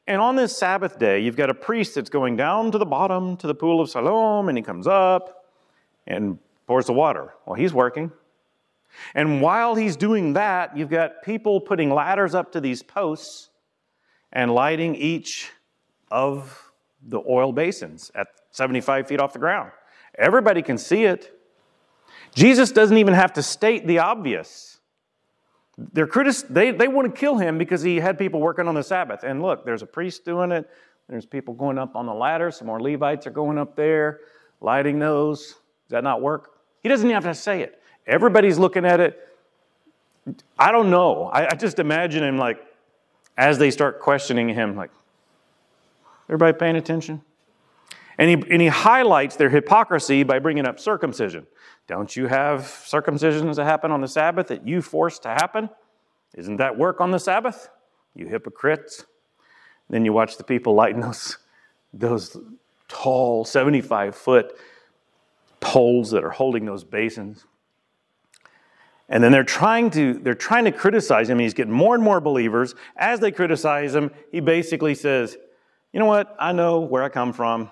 And 0.08 0.22
on 0.22 0.38
this 0.38 0.56
Sabbath 0.56 0.98
day, 0.98 1.20
you've 1.20 1.36
got 1.36 1.50
a 1.50 1.54
priest 1.54 1.96
that's 1.96 2.10
going 2.10 2.38
down 2.38 2.72
to 2.72 2.78
the 2.78 2.86
bottom 2.86 3.36
to 3.38 3.48
the 3.48 3.56
pool 3.56 3.82
of 3.82 3.90
Siloam, 3.90 4.50
and 4.50 4.58
he 4.58 4.62
comes 4.62 4.86
up 4.86 5.46
and 6.08 6.38
pours 6.68 6.86
the 6.86 6.94
water. 6.94 7.34
Well, 7.46 7.56
he's 7.56 7.74
working. 7.74 8.12
And 9.16 9.42
while 9.42 9.76
he's 9.76 9.96
doing 9.96 10.34
that, 10.34 10.78
you've 10.78 10.90
got 10.90 11.24
people 11.24 11.60
putting 11.60 11.90
ladders 11.90 12.36
up 12.36 12.52
to 12.52 12.62
these 12.62 12.84
posts 12.84 13.50
and 14.34 14.54
lighting 14.54 14.96
each 14.96 15.52
of 16.12 16.72
the 17.08 17.22
oil 17.30 17.54
basins 17.54 18.12
at 18.16 18.28
75 18.52 19.08
feet 19.08 19.22
off 19.22 19.32
the 19.32 19.40
ground. 19.40 19.72
Everybody 20.18 20.62
can 20.62 20.78
see 20.78 21.06
it. 21.06 21.40
Jesus 22.36 22.72
doesn't 22.72 22.98
even 22.98 23.14
have 23.14 23.34
to 23.34 23.44
state 23.44 23.88
the 23.88 24.00
obvious. 24.00 24.80
They're 25.78 26.10
they, 26.50 26.72
they 26.72 26.88
want 26.88 27.14
to 27.14 27.20
kill 27.20 27.38
him 27.38 27.58
because 27.58 27.82
he 27.82 28.00
had 28.00 28.18
people 28.18 28.40
working 28.40 28.68
on 28.68 28.76
the 28.76 28.84
Sabbath. 28.84 29.24
And 29.24 29.42
look, 29.42 29.66
there's 29.66 29.82
a 29.82 29.88
priest 29.88 30.26
doing 30.26 30.52
it, 30.52 30.70
There's 31.08 31.26
people 31.26 31.54
going 31.54 31.78
up 31.78 31.96
on 31.96 32.06
the 32.06 32.14
ladder. 32.14 32.52
Some 32.52 32.68
more 32.68 32.80
Levites 32.80 33.26
are 33.28 33.32
going 33.32 33.58
up 33.58 33.76
there, 33.76 34.20
lighting 34.62 35.00
those. 35.00 35.48
Does 35.48 35.90
that 35.90 36.04
not 36.04 36.22
work? 36.22 36.52
He 36.82 36.90
doesn't 36.90 37.06
even 37.06 37.16
have 37.16 37.24
to 37.24 37.40
say 37.40 37.62
it. 37.62 37.82
Everybody's 38.06 38.60
looking 38.60 38.86
at 38.86 39.00
it. 39.00 39.20
I 40.58 40.72
don't 40.72 40.90
know. 40.90 41.26
I, 41.26 41.48
I 41.48 41.56
just 41.56 41.80
imagine 41.80 42.24
him 42.24 42.38
like, 42.38 42.60
as 43.38 43.58
they 43.58 43.72
start 43.72 44.00
questioning 44.00 44.50
him, 44.50 44.76
like, 44.76 44.92
everybody 46.30 46.58
paying 46.58 46.76
attention? 46.76 47.22
And 48.18 48.30
he, 48.30 48.52
and 48.52 48.62
he 48.62 48.68
highlights 48.68 49.36
their 49.36 49.50
hypocrisy 49.50 50.24
by 50.24 50.40
bringing 50.40 50.66
up 50.66 50.80
circumcision. 50.80 51.48
Don't 51.88 52.16
you 52.16 52.28
have 52.28 52.62
circumcisions 52.62 53.56
that 53.56 53.66
happen 53.66 53.92
on 53.92 54.02
the 54.02 54.08
Sabbath 54.08 54.48
that 54.48 54.68
you 54.68 54.82
forced 54.82 55.24
to 55.24 55.30
happen? 55.30 55.70
Isn't 56.36 56.58
that 56.58 56.78
work 56.78 57.02
on 57.02 57.12
the 57.12 57.20
Sabbath? 57.20 57.70
You 58.16 58.28
hypocrites. 58.28 59.06
Then 59.90 60.06
you 60.06 60.14
watch 60.14 60.38
the 60.38 60.44
people 60.44 60.76
lighting 60.76 61.02
those, 61.02 61.38
those 61.94 62.38
tall 62.88 63.46
75 63.46 64.16
foot 64.16 64.56
poles 65.60 66.12
that 66.12 66.24
are 66.24 66.30
holding 66.30 66.66
those 66.66 66.84
basins. 66.84 67.46
And 69.10 69.24
then 69.24 69.32
they're 69.32 69.44
trying 69.44 69.90
to 69.92 70.14
they're 70.14 70.34
trying 70.34 70.66
to 70.66 70.72
criticize 70.72 71.30
him. 71.30 71.40
He's 71.40 71.54
getting 71.54 71.74
more 71.74 71.96
and 71.96 72.04
more 72.04 72.22
believers. 72.22 72.74
As 72.96 73.20
they 73.20 73.32
criticize 73.32 73.94
him, 73.94 74.12
he 74.32 74.40
basically 74.40 74.96
says, 74.96 75.38
"You 75.92 76.00
know 76.00 76.06
what? 76.06 76.36
I 76.40 76.54
know 76.54 76.80
where 76.80 77.04
I 77.04 77.10
come 77.10 77.34
from. 77.34 77.70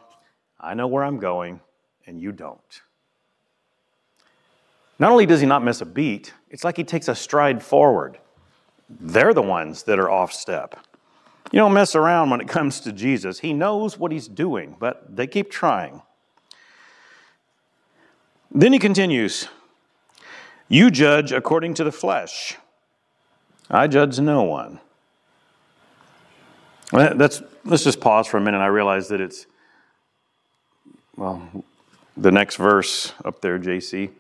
I 0.60 0.74
know 0.74 0.88
where 0.88 1.04
I'm 1.04 1.20
going, 1.20 1.62
and 2.06 2.20
you 2.20 2.32
don't." 2.32 2.82
Not 5.00 5.12
only 5.12 5.26
does 5.26 5.42
he 5.42 5.48
not 5.48 5.64
miss 5.64 5.82
a 5.82 5.86
beat, 5.86 6.34
it's 6.50 6.64
like 6.64 6.78
he 6.78 6.84
takes 6.84 7.08
a 7.08 7.16
stride 7.16 7.64
forward. 7.64 8.20
They're 8.88 9.34
the 9.34 9.42
ones 9.42 9.84
that 9.84 9.98
are 9.98 10.12
off 10.12 10.32
step. 10.32 10.76
You 11.52 11.60
don't 11.60 11.74
mess 11.74 11.96
around 11.96 12.30
when 12.30 12.42
it 12.42 12.48
comes 12.58 12.82
to 12.82 12.92
Jesus. 12.92 13.40
He 13.40 13.54
knows 13.54 13.98
what 13.98 14.12
he's 14.12 14.28
doing, 14.28 14.76
but 14.80 15.16
they 15.16 15.28
keep 15.28 15.50
trying. 15.50 16.02
Then 18.52 18.74
he 18.74 18.80
continues 18.80 19.48
You 20.72 20.90
judge 20.90 21.34
according 21.34 21.74
to 21.74 21.84
the 21.84 21.92
flesh. 21.92 22.56
I 23.70 23.88
judge 23.88 24.22
no 24.22 24.44
one. 24.44 24.80
That's, 26.94 27.44
let's 27.66 27.84
just 27.84 28.00
pause 28.00 28.26
for 28.26 28.38
a 28.38 28.42
minute. 28.42 28.60
I 28.60 28.68
realize 28.68 29.10
that 29.10 29.20
it's, 29.20 29.48
well, 31.18 31.66
the 32.16 32.32
next 32.32 32.56
verse 32.56 33.12
up 33.26 33.42
there, 33.42 33.60
JC. 33.60 34.12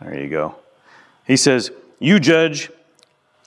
There 0.00 0.18
you 0.18 0.30
go. 0.30 0.54
He 1.26 1.36
says, 1.36 1.70
You 1.98 2.18
judge 2.18 2.70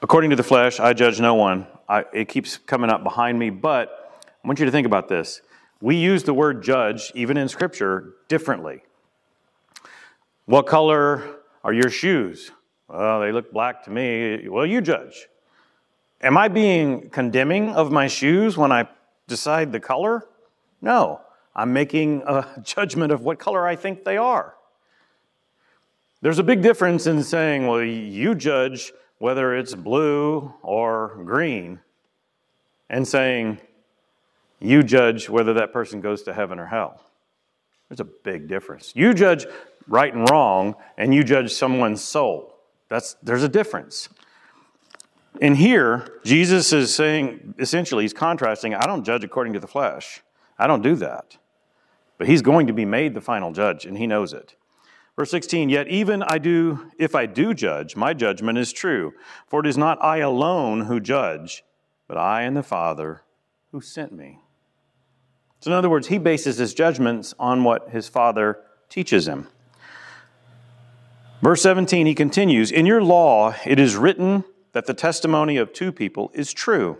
according 0.04 0.30
to 0.30 0.36
the 0.36 0.44
flesh, 0.44 0.80
I 0.80 0.94
judge 0.94 1.20
no 1.20 1.34
one. 1.34 1.66
I, 1.90 2.06
it 2.14 2.30
keeps 2.30 2.60
coming 2.60 2.92
up 2.92 3.04
behind 3.04 3.40
me, 3.40 3.50
but 3.50 4.22
I 4.44 4.48
want 4.48 4.60
you 4.60 4.66
to 4.66 4.72
think 4.72 4.86
about 4.86 5.10
this. 5.10 5.42
We 5.82 5.96
use 5.96 6.22
the 6.22 6.36
word 6.36 6.62
judge, 6.62 7.12
even 7.16 7.36
in 7.36 7.50
Scripture, 7.50 8.14
differently. 8.28 8.84
What 10.46 10.68
color 10.68 11.39
are 11.64 11.74
your 11.74 11.90
shoes? 11.90 12.52
Well, 12.88 13.20
they 13.22 13.32
look 13.32 13.52
black 13.52 13.84
to 13.84 13.92
me. 13.92 14.48
Well, 14.48 14.66
you 14.66 14.82
judge. 14.82 15.28
Am 16.22 16.38
I 16.38 16.48
being 16.48 17.10
condemning 17.10 17.70
of 17.70 17.92
my 17.92 18.08
shoes 18.08 18.58
when 18.58 18.72
I 18.72 18.88
decide 19.28 19.72
the 19.72 19.80
color? 19.80 20.26
No. 20.82 21.22
I'm 21.56 21.74
making 21.74 22.24
a 22.26 22.46
judgment 22.64 23.12
of 23.12 23.22
what 23.22 23.40
color 23.40 23.68
I 23.68 23.76
think 23.76 24.04
they 24.04 24.18
are. 24.18 24.56
There's 26.22 26.40
a 26.40 26.44
big 26.44 26.62
difference 26.62 27.08
in 27.08 27.24
saying, 27.24 27.68
well, 27.68 27.82
you 27.82 28.36
judge 28.36 28.92
whether 29.20 29.56
it's 29.56 29.76
blue 29.76 30.54
or 30.62 31.22
green, 31.26 31.80
and 32.90 33.08
saying, 33.08 33.60
you 34.60 34.84
judge 34.84 35.30
whether 35.30 35.54
that 35.54 35.72
person 35.72 36.02
goes 36.02 36.24
to 36.24 36.34
heaven 36.34 36.60
or 36.60 36.66
hell. 36.66 37.02
There's 37.88 38.00
a 38.00 38.06
big 38.06 38.48
difference. 38.48 38.94
You 38.96 39.14
judge 39.14 39.46
right 39.90 40.14
and 40.14 40.30
wrong, 40.30 40.76
and 40.98 41.14
you 41.14 41.24
judge 41.24 41.52
someone's 41.52 42.02
soul. 42.02 42.56
That's, 42.88 43.16
there's 43.22 43.44
a 43.44 43.50
difference. 43.50 44.08
And 45.42 45.58
here, 45.58 46.20
Jesus 46.24 46.72
is 46.72 46.94
saying, 46.94 47.56
essentially, 47.60 48.04
he's 48.04 48.14
contrasting, 48.14 48.74
I 48.74 48.86
don't 48.86 49.04
judge 49.04 49.24
according 49.24 49.54
to 49.54 49.60
the 49.60 49.68
flesh. 49.68 50.22
I 50.58 50.68
don't 50.68 50.82
do 50.82 50.96
that. 50.96 51.38
But 52.18 52.28
he's 52.28 52.42
going 52.42 52.68
to 52.68 52.74
be 52.74 52.86
made 52.86 53.14
the 53.14 53.22
final 53.22 53.52
judge, 53.52 53.86
and 53.86 53.98
he 53.98 54.08
knows 54.08 54.34
it. 54.34 54.56
Verse 55.16 55.32
16, 55.32 55.70
yet 55.70 55.88
even 55.88 56.24
I 56.24 56.38
do, 56.38 56.92
if 56.98 57.14
I 57.14 57.26
do 57.26 57.54
judge, 57.54 57.96
my 57.96 58.14
judgment 58.14 58.58
is 58.58 58.72
true. 58.72 59.14
For 59.48 59.60
it 59.60 59.68
is 59.68 59.78
not 59.78 60.02
I 60.04 60.18
alone 60.18 60.82
who 60.82 61.00
judge, 61.00 61.64
but 62.08 62.18
I 62.18 62.44
and 62.44 62.56
the 62.56 62.64
Father 62.64 63.24
who 63.72 63.82
sent 63.82 64.14
me. 64.14 64.40
So, 65.60 65.72
in 65.72 65.78
other 65.78 65.90
words, 65.90 66.08
he 66.08 66.18
bases 66.18 66.58
his 66.58 66.74
judgments 66.74 67.34
on 67.38 67.66
what 67.66 67.90
his 67.90 68.08
Father 68.08 68.60
teaches 68.88 69.28
him. 69.28 69.48
Verse 71.42 71.62
17, 71.62 72.06
he 72.06 72.16
continues 72.16 72.72
In 72.72 72.86
your 72.86 73.02
law 73.02 73.56
it 73.66 73.80
is 73.80 73.96
written 73.96 74.44
that 74.74 74.86
the 74.86 74.94
testimony 74.94 75.58
of 75.58 75.74
two 75.74 75.92
people 75.92 76.32
is 76.34 76.54
true. 76.54 76.98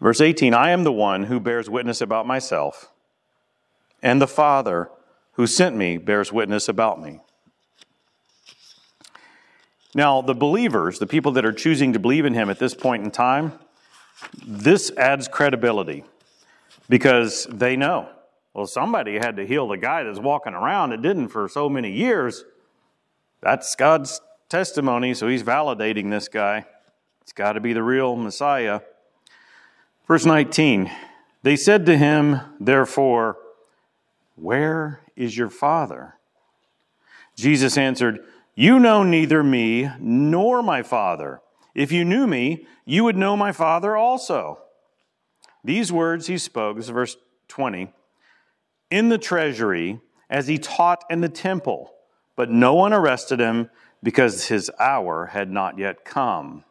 Verse 0.00 0.20
18, 0.20 0.54
I 0.54 0.70
am 0.70 0.84
the 0.84 0.92
one 0.92 1.24
who 1.24 1.38
bears 1.38 1.70
witness 1.70 2.00
about 2.00 2.26
myself, 2.26 2.90
and 4.02 4.20
the 4.20 4.26
Father 4.26 4.90
who 5.32 5.46
sent 5.46 5.76
me 5.76 5.96
bears 5.96 6.32
witness 6.32 6.68
about 6.68 7.00
me. 7.00 7.20
Now, 9.94 10.22
the 10.22 10.34
believers, 10.34 10.98
the 10.98 11.06
people 11.06 11.32
that 11.32 11.44
are 11.44 11.52
choosing 11.52 11.92
to 11.92 11.98
believe 11.98 12.24
in 12.24 12.34
him 12.34 12.48
at 12.48 12.58
this 12.58 12.74
point 12.74 13.04
in 13.04 13.10
time, 13.10 13.58
this 14.46 14.90
adds 14.96 15.28
credibility 15.28 16.04
because 16.88 17.46
they 17.46 17.76
know, 17.76 18.08
well, 18.54 18.66
somebody 18.66 19.18
had 19.18 19.36
to 19.36 19.46
heal 19.46 19.68
the 19.68 19.76
guy 19.76 20.02
that's 20.02 20.18
walking 20.18 20.54
around 20.54 20.90
that 20.90 21.02
didn't 21.02 21.28
for 21.28 21.48
so 21.48 21.68
many 21.68 21.92
years. 21.92 22.44
That's 23.40 23.74
God's 23.76 24.20
testimony, 24.48 25.14
so 25.14 25.28
he's 25.28 25.42
validating 25.42 26.10
this 26.10 26.28
guy. 26.28 26.66
It's 27.22 27.32
got 27.32 27.52
to 27.52 27.60
be 27.60 27.72
the 27.72 27.82
real 27.82 28.16
Messiah. 28.16 28.80
Verse 30.08 30.26
19 30.26 30.90
They 31.42 31.56
said 31.56 31.86
to 31.86 31.96
him, 31.96 32.40
therefore, 32.58 33.38
Where 34.34 35.00
is 35.14 35.36
your 35.36 35.50
Father? 35.50 36.14
Jesus 37.36 37.78
answered, 37.78 38.18
You 38.54 38.78
know 38.78 39.04
neither 39.04 39.44
me 39.44 39.88
nor 40.00 40.62
my 40.62 40.82
Father. 40.82 41.40
If 41.74 41.92
you 41.92 42.04
knew 42.04 42.26
me, 42.26 42.66
you 42.84 43.04
would 43.04 43.16
know 43.16 43.36
my 43.36 43.52
Father 43.52 43.96
also. 43.96 44.58
These 45.62 45.92
words 45.92 46.26
he 46.26 46.38
spoke, 46.38 46.76
this 46.76 46.86
is 46.86 46.90
verse 46.90 47.16
20, 47.48 47.92
in 48.90 49.08
the 49.08 49.18
treasury 49.18 50.00
as 50.28 50.46
he 50.46 50.58
taught 50.58 51.04
in 51.10 51.20
the 51.20 51.28
temple, 51.28 51.92
but 52.36 52.50
no 52.50 52.74
one 52.74 52.92
arrested 52.92 53.40
him 53.40 53.70
because 54.02 54.48
his 54.48 54.70
hour 54.78 55.26
had 55.26 55.50
not 55.50 55.78
yet 55.78 56.04
come. 56.04 56.64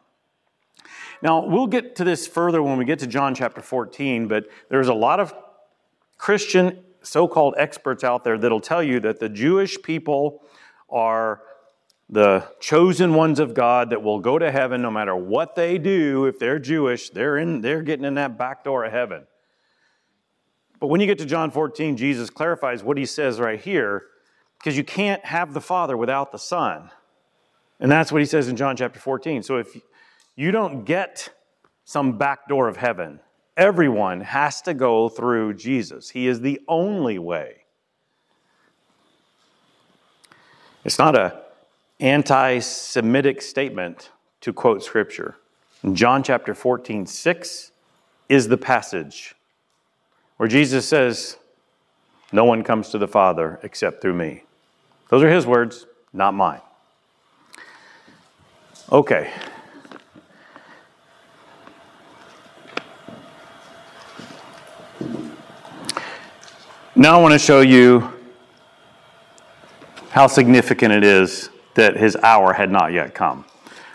Now, 1.22 1.44
we'll 1.44 1.66
get 1.66 1.96
to 1.96 2.04
this 2.04 2.26
further 2.26 2.62
when 2.62 2.78
we 2.78 2.84
get 2.84 2.98
to 3.00 3.06
John 3.06 3.34
chapter 3.34 3.60
14, 3.60 4.26
but 4.26 4.46
there's 4.70 4.88
a 4.88 4.94
lot 4.94 5.20
of 5.20 5.34
Christian 6.16 6.82
so 7.02 7.28
called 7.28 7.54
experts 7.58 8.04
out 8.04 8.24
there 8.24 8.38
that'll 8.38 8.60
tell 8.60 8.82
you 8.82 9.00
that 9.00 9.20
the 9.20 9.28
Jewish 9.28 9.80
people 9.82 10.42
are 10.88 11.42
the 12.08 12.44
chosen 12.58 13.14
ones 13.14 13.38
of 13.38 13.54
God 13.54 13.90
that 13.90 14.02
will 14.02 14.18
go 14.18 14.38
to 14.38 14.50
heaven 14.50 14.82
no 14.82 14.90
matter 14.90 15.14
what 15.14 15.54
they 15.54 15.78
do. 15.78 16.26
If 16.26 16.38
they're 16.38 16.58
Jewish, 16.58 17.10
they're, 17.10 17.36
in, 17.36 17.60
they're 17.60 17.82
getting 17.82 18.04
in 18.04 18.14
that 18.14 18.36
back 18.36 18.64
door 18.64 18.84
of 18.84 18.92
heaven. 18.92 19.26
But 20.80 20.88
when 20.88 21.00
you 21.00 21.06
get 21.06 21.18
to 21.18 21.26
John 21.26 21.50
14, 21.50 21.96
Jesus 21.96 22.30
clarifies 22.30 22.82
what 22.82 22.96
he 22.96 23.06
says 23.06 23.38
right 23.38 23.60
here 23.60 24.06
because 24.58 24.76
you 24.76 24.84
can't 24.84 25.24
have 25.24 25.54
the 25.54 25.60
Father 25.60 25.96
without 25.96 26.32
the 26.32 26.38
Son. 26.38 26.90
And 27.78 27.90
that's 27.92 28.10
what 28.10 28.20
he 28.20 28.26
says 28.26 28.48
in 28.48 28.56
John 28.56 28.76
chapter 28.76 28.98
14. 28.98 29.42
So 29.42 29.58
if 29.58 29.78
you 30.36 30.50
don't 30.50 30.84
get 30.84 31.30
some 31.84 32.18
back 32.18 32.48
door 32.48 32.66
of 32.68 32.76
heaven, 32.76 33.20
Everyone 33.60 34.22
has 34.22 34.62
to 34.62 34.72
go 34.72 35.10
through 35.10 35.52
Jesus. 35.52 36.08
He 36.08 36.26
is 36.26 36.40
the 36.40 36.58
only 36.66 37.18
way. 37.18 37.64
It's 40.82 40.98
not 40.98 41.14
a 41.14 41.42
anti-Semitic 42.00 43.42
statement 43.42 44.08
to 44.40 44.54
quote 44.54 44.82
scripture. 44.82 45.36
John 45.92 46.22
chapter 46.22 46.54
14, 46.54 47.04
6 47.04 47.72
is 48.30 48.48
the 48.48 48.56
passage 48.56 49.34
where 50.40 50.48
Jesus 50.48 50.88
says, 50.88 51.36
No 52.32 52.46
one 52.46 52.64
comes 52.64 52.88
to 52.88 52.98
the 52.98 53.06
Father 53.06 53.60
except 53.62 54.00
through 54.00 54.14
me. 54.14 54.44
Those 55.10 55.22
are 55.22 55.28
his 55.28 55.44
words, 55.44 55.84
not 56.14 56.32
mine. 56.32 56.62
Okay. 58.90 59.30
Now 66.96 67.18
I 67.18 67.20
want 67.20 67.34
to 67.34 67.38
show 67.38 67.60
you 67.60 68.10
how 70.08 70.26
significant 70.26 70.94
it 70.94 71.04
is 71.04 71.50
that 71.74 71.98
his 71.98 72.16
hour 72.16 72.54
had 72.54 72.70
not 72.70 72.94
yet 72.94 73.14
come. 73.14 73.44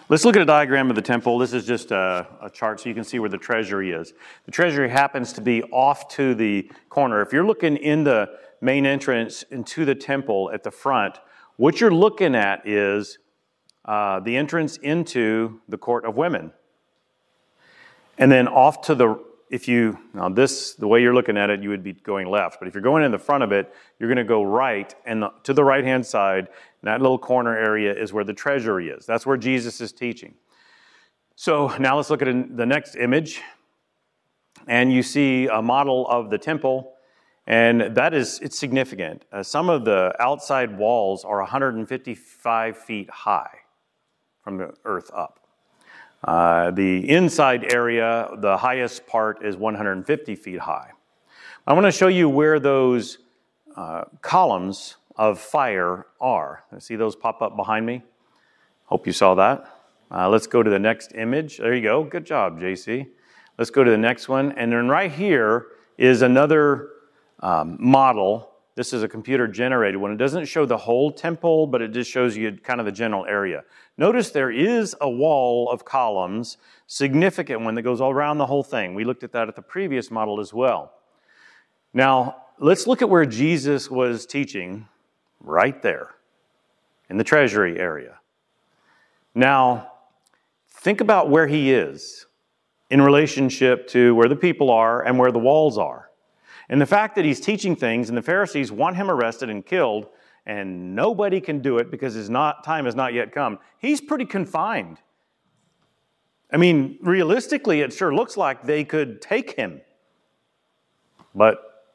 Let's 0.08 0.24
look 0.24 0.36
at 0.36 0.42
a 0.44 0.46
diagram 0.46 0.92
of 0.92 0.96
the 0.96 1.02
temple. 1.02 1.40
This 1.40 1.52
is 1.52 1.66
just 1.66 1.90
a, 1.90 2.28
a, 2.40 2.48
chart 2.48 2.80
so 2.80 2.88
you 2.90 2.94
can 2.94 3.04
see 3.04 3.18
where 3.18 3.30
the 3.30 3.40
treasury 3.40 3.92
is. 3.92 4.14
The 4.46 4.52
treasury 4.52 4.88
happens 4.88 5.34
to 5.34 5.42
be 5.42 5.64
off 5.64 6.10
to 6.10 6.36
the 6.36 6.70
corner. 6.90 7.24
If 7.24 7.34
you're 7.34 7.46
looking 7.46 7.76
in 7.76 8.04
the 8.04 8.30
main 8.62 8.86
entrance 8.86 9.42
into 9.50 9.84
the 9.84 9.96
temple 9.96 10.52
at 10.54 10.62
the 10.62 10.70
front, 10.70 11.18
what 11.56 11.82
you're 11.82 11.94
looking 11.94 12.36
at 12.36 12.68
is 12.68 13.18
uh, 13.86 14.20
the 14.20 14.38
entrance 14.38 14.78
into 14.78 15.60
the 15.68 15.78
court 15.78 16.06
of 16.06 16.16
women. 16.16 16.52
And 18.20 18.32
then 18.32 18.48
off 18.48 18.82
to 18.82 18.94
the, 18.94 19.20
if 19.56 19.70
you, 19.70 19.98
now 20.14 20.28
this, 20.28 20.74
the 20.74 20.86
way 20.86 21.02
you're 21.02 21.14
looking 21.14 21.38
at 21.38 21.50
it, 21.50 21.64
you 21.64 21.70
would 21.70 21.82
be 21.82 21.94
going 21.94 22.28
left. 22.28 22.60
But 22.60 22.68
if 22.68 22.74
you're 22.74 22.84
going 22.84 23.04
in 23.04 23.12
the 23.12 23.18
front 23.18 23.42
of 23.42 23.54
it, 23.54 23.74
you're 23.98 24.10
going 24.10 24.18
to 24.18 24.26
go 24.26 24.44
right. 24.44 24.94
And 25.06 25.24
the, 25.24 25.32
to 25.44 25.54
the 25.54 25.64
right 25.64 25.86
hand 25.86 26.06
side, 26.06 26.50
that 26.84 27.02
little 27.02 27.18
corner 27.18 27.58
area 27.58 27.94
is 27.94 28.12
where 28.12 28.26
the 28.26 28.34
treasury 28.34 28.90
is. 28.90 29.06
That's 29.06 29.26
where 29.26 29.38
Jesus 29.38 29.80
is 29.80 29.94
teaching. 29.94 30.34
So 31.38 31.74
now 31.80 31.96
let's 31.96 32.10
look 32.10 32.22
at 32.22 32.58
the 32.58 32.66
next 32.66 32.98
image. 32.98 33.42
And 34.68 34.92
you 34.92 35.02
see 35.02 35.48
a 35.48 35.62
model 35.62 36.06
of 36.10 36.30
the 36.30 36.38
temple. 36.38 36.92
And 37.48 37.96
that 37.96 38.14
is, 38.14 38.40
it's 38.42 38.60
significant. 38.60 39.24
Uh, 39.32 39.42
some 39.42 39.70
of 39.70 39.86
the 39.86 40.14
outside 40.20 40.78
walls 40.78 41.24
are 41.24 41.38
155 41.38 42.78
feet 42.78 43.10
high 43.10 43.60
from 44.44 44.58
the 44.58 44.74
earth 44.84 45.10
up. 45.16 45.45
Uh, 46.24 46.72
the 46.72 47.10
inside 47.10 47.72
area, 47.72 48.30
the 48.38 48.58
highest 48.58 49.06
part 49.06 49.46
is 49.46 49.56
150 49.56 50.36
feet 50.36 50.60
high. 50.60 50.92
I 51.68 51.74
want 51.74 51.86
to 51.86 51.92
show 51.92 52.08
you 52.08 52.30
where 52.30 52.60
those 52.60 53.20
uh, 53.76 54.06
columns 54.22 54.98
of 55.16 55.40
fire 55.40 56.08
are. 56.20 56.64
See 56.80 56.96
those 56.96 57.16
pop 57.16 57.42
up 57.42 57.56
behind 57.56 57.86
me? 57.86 58.04
Hope 58.86 59.08
you 59.08 59.14
saw 59.14 59.36
that. 59.36 59.68
Uh, 60.12 60.30
let's 60.30 60.48
go 60.48 60.62
to 60.62 60.70
the 60.70 60.80
next 60.80 61.14
image. 61.16 61.58
There 61.58 61.74
you 61.74 61.82
go. 61.82 62.04
Good 62.04 62.26
job, 62.26 62.60
JC. 62.60 63.08
Let's 63.58 63.72
go 63.72 63.84
to 63.84 63.90
the 63.92 63.98
next 63.98 64.30
one. 64.30 64.52
And 64.54 64.72
then 64.72 64.88
right 64.88 65.12
here 65.12 65.68
is 65.98 66.22
another 66.22 66.90
um, 67.40 67.78
model. 67.80 68.52
This 68.76 68.92
is 68.92 69.04
a 69.04 69.08
computer 69.08 69.48
generated 69.48 70.02
one. 70.02 70.12
It 70.12 70.18
doesn't 70.18 70.46
show 70.46 70.66
the 70.66 70.78
whole 70.78 71.10
temple, 71.10 71.66
but 71.66 71.82
it 71.82 71.94
just 71.94 72.12
shows 72.12 72.36
you 72.36 72.52
kind 72.62 72.82
of 72.82 72.86
the 72.86 72.92
general 72.92 73.26
area. 73.26 73.64
Notice 73.98 74.32
there 74.32 74.52
is 74.52 74.94
a 75.00 75.10
wall 75.10 75.70
of 75.72 75.86
columns, 75.86 76.58
significant 76.86 77.62
one 77.62 77.76
that 77.76 77.84
goes 77.84 78.02
all 78.02 78.12
around 78.12 78.38
the 78.38 78.46
whole 78.46 78.64
thing. 78.64 78.94
We 78.94 79.06
looked 79.06 79.24
at 79.24 79.32
that 79.32 79.48
at 79.48 79.56
the 79.56 79.62
previous 79.62 80.12
model 80.12 80.42
as 80.42 80.54
well. 80.54 80.92
Now, 81.94 82.36
let's 82.60 82.86
look 82.86 83.02
at 83.02 83.10
where 83.10 83.26
Jesus 83.26 83.90
was 83.90 84.26
teaching 84.26 84.90
right 85.40 85.82
there 85.82 86.10
in 87.10 87.16
the 87.16 87.24
treasury 87.24 87.80
area. 87.80 88.20
Now, 89.34 89.94
think 90.70 91.00
about 91.00 91.30
where 91.30 91.48
he 91.48 91.72
is 91.72 92.26
in 92.90 93.02
relationship 93.02 93.88
to 93.90 94.14
where 94.16 94.28
the 94.28 94.36
people 94.36 94.70
are 94.70 95.02
and 95.06 95.18
where 95.18 95.32
the 95.32 95.40
walls 95.40 95.78
are. 95.78 96.10
And 96.70 96.82
the 96.82 96.86
fact 96.86 97.16
that 97.16 97.26
he's 97.26 97.40
teaching 97.40 97.76
things 97.76 98.10
and 98.10 98.18
the 98.18 98.22
Pharisees 98.22 98.72
want 98.72 98.96
him 98.96 99.10
arrested 99.10 99.50
and 99.50 99.66
killed 99.66 100.08
and 100.46 100.96
nobody 100.96 101.42
can 101.42 101.60
do 101.60 101.78
it 101.78 101.90
because 101.90 102.14
his 102.14 102.30
not, 102.30 102.64
time 102.64 102.86
has 102.86 102.96
not 102.96 103.14
yet 103.14 103.32
come, 103.32 103.60
he's 103.80 104.02
pretty 104.02 104.26
confined. 104.26 105.00
I 106.52 106.58
mean, 106.58 106.98
realistically, 107.02 107.82
it 107.82 107.92
sure 107.92 108.14
looks 108.14 108.38
like 108.38 108.64
they 108.64 108.84
could 108.84 109.22
take 109.22 109.52
him, 109.52 109.82
but 111.34 111.88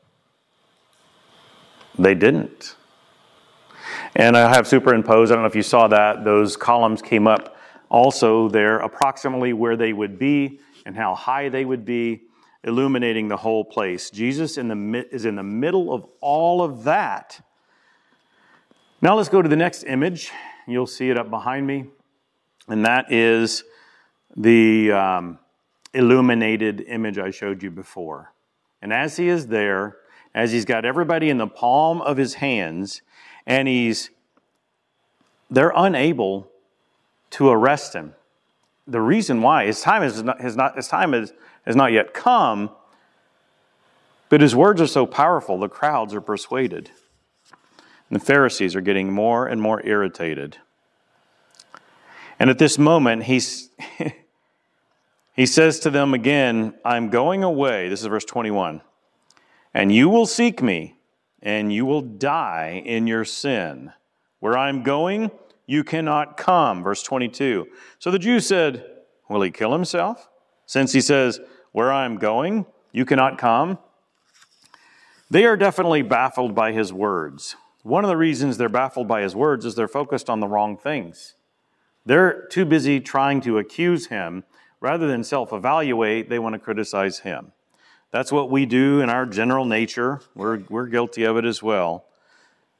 they 1.98 2.14
didn't. 2.14 2.76
And 4.16 4.36
I 4.36 4.52
have 4.52 4.66
superimposed, 4.66 5.30
I 5.30 5.36
don't 5.36 5.42
know 5.42 5.48
if 5.48 5.54
you 5.54 5.62
saw 5.62 5.86
that, 5.88 6.24
those 6.24 6.56
columns 6.56 7.00
came 7.00 7.28
up 7.28 7.56
also 7.88 8.48
there, 8.48 8.78
approximately 8.78 9.52
where 9.52 9.76
they 9.76 9.92
would 9.92 10.18
be 10.18 10.58
and 10.84 10.96
how 10.96 11.14
high 11.14 11.48
they 11.48 11.64
would 11.64 11.84
be, 11.84 12.22
illuminating 12.64 13.28
the 13.28 13.36
whole 13.36 13.64
place. 13.64 14.10
Jesus 14.10 14.58
in 14.58 14.68
the, 14.68 15.06
is 15.10 15.24
in 15.24 15.36
the 15.36 15.42
middle 15.42 15.92
of 15.92 16.06
all 16.20 16.62
of 16.62 16.84
that 16.84 17.40
now 19.02 19.16
let's 19.16 19.30
go 19.30 19.40
to 19.40 19.48
the 19.48 19.56
next 19.56 19.84
image. 19.84 20.30
You'll 20.66 20.86
see 20.86 21.08
it 21.08 21.16
up 21.16 21.30
behind 21.30 21.66
me. 21.66 21.86
And 22.68 22.84
that 22.84 23.10
is 23.10 23.64
the 24.36 24.92
um, 24.92 25.38
illuminated 25.94 26.82
image 26.82 27.18
I 27.18 27.30
showed 27.30 27.62
you 27.62 27.70
before. 27.70 28.34
And 28.82 28.92
as 28.92 29.16
he 29.16 29.28
is 29.28 29.46
there, 29.46 29.96
as 30.34 30.52
he's 30.52 30.66
got 30.66 30.84
everybody 30.84 31.30
in 31.30 31.38
the 31.38 31.46
palm 31.46 32.02
of 32.02 32.18
his 32.18 32.34
hands, 32.34 33.00
and 33.46 33.66
he's 33.66 34.10
they're 35.50 35.72
unable 35.74 36.48
to 37.30 37.48
arrest 37.48 37.94
him. 37.94 38.14
The 38.86 39.00
reason 39.00 39.40
why 39.40 39.64
his 39.64 39.80
time 39.80 40.02
is 40.02 40.22
not, 40.22 40.40
his, 40.40 40.56
not, 40.56 40.76
his 40.76 40.88
time 40.88 41.14
is, 41.14 41.32
has 41.64 41.76
not 41.76 41.92
yet 41.92 42.14
come, 42.14 42.70
but 44.28 44.40
his 44.40 44.54
words 44.54 44.80
are 44.80 44.86
so 44.86 45.06
powerful, 45.06 45.58
the 45.58 45.68
crowds 45.68 46.14
are 46.14 46.20
persuaded. 46.20 46.90
And 48.08 48.20
the 48.20 48.24
Pharisees 48.24 48.74
are 48.74 48.80
getting 48.80 49.12
more 49.12 49.46
and 49.46 49.60
more 49.60 49.84
irritated. 49.86 50.58
And 52.38 52.48
at 52.48 52.58
this 52.58 52.78
moment, 52.78 53.24
he's, 53.24 53.68
he 55.36 55.46
says 55.46 55.78
to 55.80 55.90
them 55.90 56.14
again, 56.14 56.74
I'm 56.84 57.10
going 57.10 57.44
away. 57.44 57.88
This 57.88 58.00
is 58.00 58.06
verse 58.06 58.24
21. 58.24 58.80
And 59.74 59.94
you 59.94 60.08
will 60.08 60.26
seek 60.26 60.62
me, 60.62 60.96
and 61.42 61.72
you 61.72 61.84
will 61.84 62.00
die 62.00 62.82
in 62.84 63.06
your 63.06 63.24
sin. 63.24 63.92
Where 64.38 64.56
I'm 64.56 64.82
going, 64.82 65.30
you 65.66 65.84
cannot 65.84 66.36
come. 66.36 66.82
Verse 66.82 67.02
22. 67.02 67.68
So 67.98 68.10
the 68.10 68.18
Jews 68.18 68.46
said, 68.46 68.86
Will 69.28 69.42
he 69.42 69.50
kill 69.50 69.72
himself? 69.72 70.29
Since 70.70 70.92
he 70.92 71.00
says, 71.00 71.40
Where 71.72 71.92
I'm 71.92 72.16
going, 72.16 72.64
you 72.92 73.04
cannot 73.04 73.38
come. 73.38 73.80
They 75.28 75.44
are 75.44 75.56
definitely 75.56 76.02
baffled 76.02 76.54
by 76.54 76.70
his 76.70 76.92
words. 76.92 77.56
One 77.82 78.04
of 78.04 78.08
the 78.08 78.16
reasons 78.16 78.56
they're 78.56 78.68
baffled 78.68 79.08
by 79.08 79.22
his 79.22 79.34
words 79.34 79.64
is 79.64 79.74
they're 79.74 79.88
focused 79.88 80.30
on 80.30 80.38
the 80.38 80.46
wrong 80.46 80.76
things. 80.76 81.34
They're 82.06 82.46
too 82.52 82.64
busy 82.64 83.00
trying 83.00 83.40
to 83.40 83.58
accuse 83.58 84.06
him 84.06 84.44
rather 84.80 85.08
than 85.08 85.24
self 85.24 85.52
evaluate, 85.52 86.28
they 86.28 86.38
want 86.38 86.52
to 86.52 86.60
criticize 86.60 87.18
him. 87.18 87.50
That's 88.12 88.30
what 88.30 88.48
we 88.48 88.64
do 88.64 89.00
in 89.00 89.10
our 89.10 89.26
general 89.26 89.64
nature. 89.64 90.20
We're, 90.36 90.60
we're 90.68 90.86
guilty 90.86 91.24
of 91.24 91.36
it 91.36 91.44
as 91.44 91.64
well. 91.64 92.04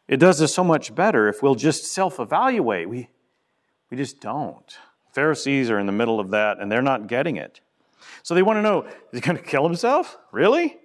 It 0.06 0.18
does 0.18 0.40
us 0.40 0.54
so 0.54 0.62
much 0.62 0.94
better 0.94 1.26
if 1.26 1.42
we'll 1.42 1.56
just 1.56 1.86
self 1.86 2.20
evaluate. 2.20 2.88
We, 2.88 3.08
we 3.90 3.96
just 3.96 4.20
don't. 4.20 4.78
Pharisees 5.12 5.70
are 5.70 5.80
in 5.80 5.86
the 5.86 5.92
middle 5.92 6.20
of 6.20 6.30
that 6.30 6.60
and 6.60 6.70
they're 6.70 6.82
not 6.82 7.08
getting 7.08 7.34
it. 7.34 7.60
So 8.22 8.34
they 8.34 8.42
want 8.42 8.58
to 8.58 8.62
know 8.62 8.82
is 8.82 8.92
he 9.12 9.20
going 9.20 9.36
to 9.36 9.42
kill 9.42 9.64
himself? 9.64 10.18
Really? 10.32 10.76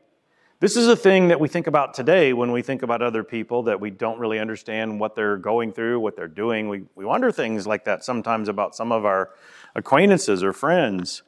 This 0.62 0.78
is 0.78 0.88
a 0.88 0.96
thing 0.96 1.28
that 1.28 1.40
we 1.40 1.50
think 1.50 1.68
about 1.68 1.94
today 1.94 2.32
when 2.32 2.52
we 2.52 2.62
think 2.62 2.82
about 2.82 3.02
other 3.02 3.24
people 3.24 3.64
that 3.64 3.82
we 3.82 3.90
don't 3.90 4.20
really 4.20 4.40
understand 4.40 5.00
what 5.00 5.14
they're 5.14 5.38
going 5.38 5.74
through, 5.74 6.00
what 6.00 6.16
they're 6.16 6.30
doing. 6.30 6.70
We, 6.70 6.84
we 6.96 7.04
wonder 7.04 7.30
things 7.30 7.68
like 7.68 7.84
that 7.86 8.06
sometimes 8.06 8.48
about 8.48 8.74
some 8.74 8.92
of 8.92 9.06
our 9.06 9.32
acquaintances 9.76 10.44
or 10.44 10.54
friends. 10.54 11.24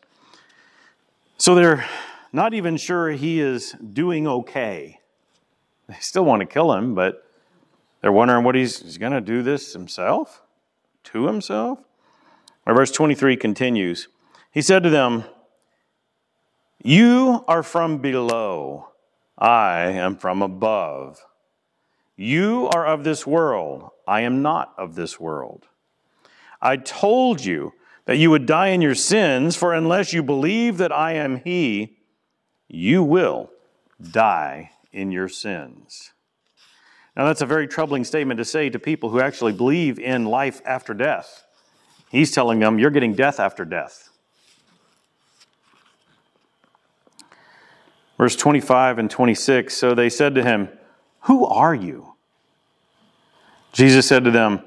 So 1.37 1.55
they're 1.55 1.85
not 2.31 2.53
even 2.53 2.77
sure 2.77 3.11
he 3.11 3.41
is 3.41 3.73
doing 3.73 4.27
okay. 4.27 5.01
They 5.87 5.97
still 5.99 6.23
want 6.23 6.39
to 6.39 6.45
kill 6.45 6.73
him, 6.73 6.95
but 6.95 7.29
they're 8.01 8.11
wondering 8.11 8.45
what 8.45 8.55
he's, 8.55 8.79
he's 8.79 8.97
going 8.97 9.11
to 9.11 9.21
do 9.21 9.43
this 9.43 9.73
himself? 9.73 10.41
To 11.05 11.27
himself? 11.27 11.79
Or 12.65 12.73
verse 12.73 12.91
23 12.91 13.35
continues. 13.37 14.07
He 14.51 14.61
said 14.61 14.83
to 14.83 14.89
them, 14.89 15.25
You 16.83 17.43
are 17.47 17.63
from 17.63 17.97
below 17.97 18.89
I 19.37 19.81
am 19.81 20.15
from 20.15 20.41
above. 20.41 21.23
You 22.15 22.67
are 22.73 22.87
of 22.87 23.03
this 23.03 23.27
world. 23.27 23.89
I 24.07 24.21
am 24.21 24.41
not 24.41 24.73
of 24.77 24.95
this 24.95 25.19
world. 25.19 25.67
I 26.61 26.77
told 26.77 27.45
you 27.45 27.73
that 28.05 28.17
you 28.17 28.31
would 28.31 28.45
die 28.45 28.69
in 28.69 28.81
your 28.81 28.95
sins, 28.95 29.55
for 29.55 29.73
unless 29.73 30.13
you 30.13 30.23
believe 30.23 30.77
that 30.77 30.91
I 30.91 31.13
am 31.13 31.41
He, 31.43 31.97
you 32.67 33.03
will 33.03 33.51
die 34.01 34.71
in 34.91 35.11
your 35.11 35.27
sins. 35.27 36.13
Now, 37.15 37.25
that's 37.25 37.41
a 37.41 37.45
very 37.45 37.67
troubling 37.67 38.03
statement 38.03 38.37
to 38.39 38.45
say 38.45 38.69
to 38.69 38.79
people 38.79 39.09
who 39.09 39.19
actually 39.19 39.53
believe 39.53 39.99
in 39.99 40.25
life 40.25 40.61
after 40.65 40.93
death. 40.93 41.43
He's 42.09 42.31
telling 42.31 42.59
them, 42.59 42.79
You're 42.79 42.91
getting 42.91 43.13
death 43.13 43.39
after 43.39 43.65
death. 43.65 44.06
Verse 48.17 48.35
25 48.35 48.99
and 48.99 49.09
26 49.09 49.73
So 49.73 49.93
they 49.93 50.09
said 50.09 50.35
to 50.35 50.43
him, 50.43 50.69
Who 51.21 51.45
are 51.45 51.75
you? 51.75 52.15
Jesus 53.71 54.07
said 54.07 54.23
to 54.23 54.31
them, 54.31 54.61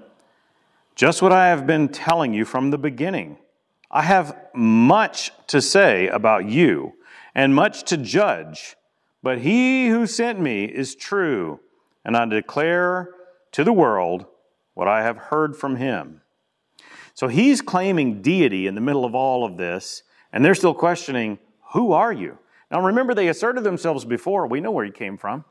Just 0.95 1.23
what 1.23 1.33
I 1.33 1.49
have 1.49 1.67
been 1.67 1.89
telling 1.89 2.33
you 2.33 2.45
from 2.45 2.71
the 2.71 2.79
beginning. 2.79 3.39
I 3.91 4.03
have 4.03 4.37
much 4.55 5.33
to 5.49 5.61
say 5.61 6.07
about 6.09 6.49
you 6.49 6.93
and 7.35 7.55
much 7.55 7.83
to 7.85 7.97
judge, 7.97 8.77
but 9.23 9.41
he 9.41 9.89
who 9.89 10.07
sent 10.07 10.41
me 10.41 10.65
is 10.65 10.95
true, 10.95 11.61
and 12.05 12.17
I 12.17 12.25
declare 12.27 13.11
to 13.53 13.65
the 13.65 13.73
world 13.73 14.27
what 14.75 14.87
I 14.87 15.03
have 15.03 15.17
heard 15.17 15.57
from 15.57 15.77
him. 15.77 16.21
So 17.15 17.27
he's 17.27 17.61
claiming 17.61 18.23
deity 18.23 18.67
in 18.67 18.77
the 18.77 18.81
middle 18.81 19.05
of 19.05 19.15
all 19.15 19.45
of 19.45 19.57
this, 19.57 20.05
and 20.33 20.45
they're 20.45 20.55
still 20.55 20.75
questioning, 20.75 21.39
Who 21.73 21.93
are 21.93 22.13
you? 22.13 22.39
Now 22.71 22.81
remember, 22.81 23.15
they 23.15 23.29
asserted 23.29 23.65
themselves 23.65 24.05
before. 24.05 24.47
We 24.47 24.61
know 24.61 24.71
where 24.71 24.85
he 24.85 24.93
came 24.93 25.19
from. 25.19 25.45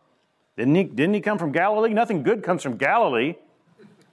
Didn't 0.57 0.75
he, 0.75 0.83
didn't 0.83 1.13
he 1.13 1.21
come 1.21 1.37
from 1.37 1.51
Galilee? 1.51 1.93
Nothing 1.93 2.23
good 2.23 2.43
comes 2.43 2.63
from 2.63 2.77
Galilee. 2.77 3.35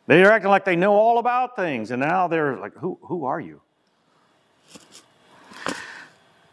They're 0.07 0.31
acting 0.31 0.51
like 0.51 0.65
they 0.65 0.77
know 0.77 0.95
all 0.95 1.19
about 1.19 1.57
things, 1.57 1.91
and 1.91 2.01
now 2.01 2.29
they're 2.29 2.57
like, 2.57 2.75
Who, 2.75 2.99
who 3.03 3.25
are 3.25 3.41
you? 3.41 3.61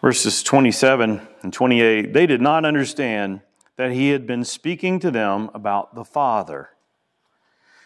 Verses 0.02 0.44
27 0.44 1.26
and 1.44 1.54
28 1.54 2.12
they 2.12 2.26
did 2.26 2.42
not 2.42 2.66
understand 2.66 3.42
that 3.78 3.92
he 3.92 4.10
had 4.10 4.28
been 4.28 4.44
speaking 4.44 5.00
to 5.00 5.10
them 5.10 5.50
about 5.54 5.96
the 5.96 6.04
Father. 6.04 6.70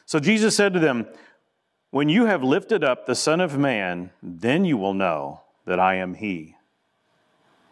So 0.06 0.20
Jesus 0.20 0.56
said 0.56 0.74
to 0.74 0.80
them, 0.80 1.08
When 1.92 2.10
you 2.10 2.26
have 2.26 2.44
lifted 2.44 2.84
up 2.84 3.06
the 3.06 3.16
Son 3.16 3.40
of 3.40 3.58
Man, 3.58 4.12
then 4.22 4.66
you 4.66 4.78
will 4.78 4.94
know 4.94 5.42
that 5.66 5.80
I 5.80 5.96
am 5.96 6.16
he, 6.16 6.56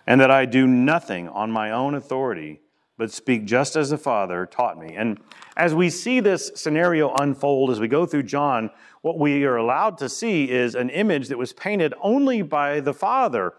and 0.07 0.21
that 0.21 0.31
I 0.31 0.45
do 0.45 0.67
nothing 0.67 1.27
on 1.29 1.51
my 1.51 1.71
own 1.71 1.95
authority, 1.95 2.61
but 2.97 3.11
speak 3.11 3.45
just 3.45 3.75
as 3.75 3.89
the 3.89 3.97
Father 3.97 4.45
taught 4.45 4.77
me. 4.77 4.95
And 4.95 5.19
as 5.57 5.73
we 5.73 5.89
see 5.89 6.19
this 6.19 6.51
scenario 6.55 7.13
unfold 7.13 7.71
as 7.71 7.79
we 7.79 7.87
go 7.87 8.05
through 8.05 8.23
John, 8.23 8.69
what 9.01 9.19
we 9.19 9.43
are 9.45 9.57
allowed 9.57 9.97
to 9.99 10.09
see 10.09 10.49
is 10.49 10.75
an 10.75 10.89
image 10.89 11.27
that 11.27 11.37
was 11.37 11.53
painted 11.53 11.93
only 12.01 12.41
by 12.41 12.79
the 12.79 12.93
Father. 12.93 13.53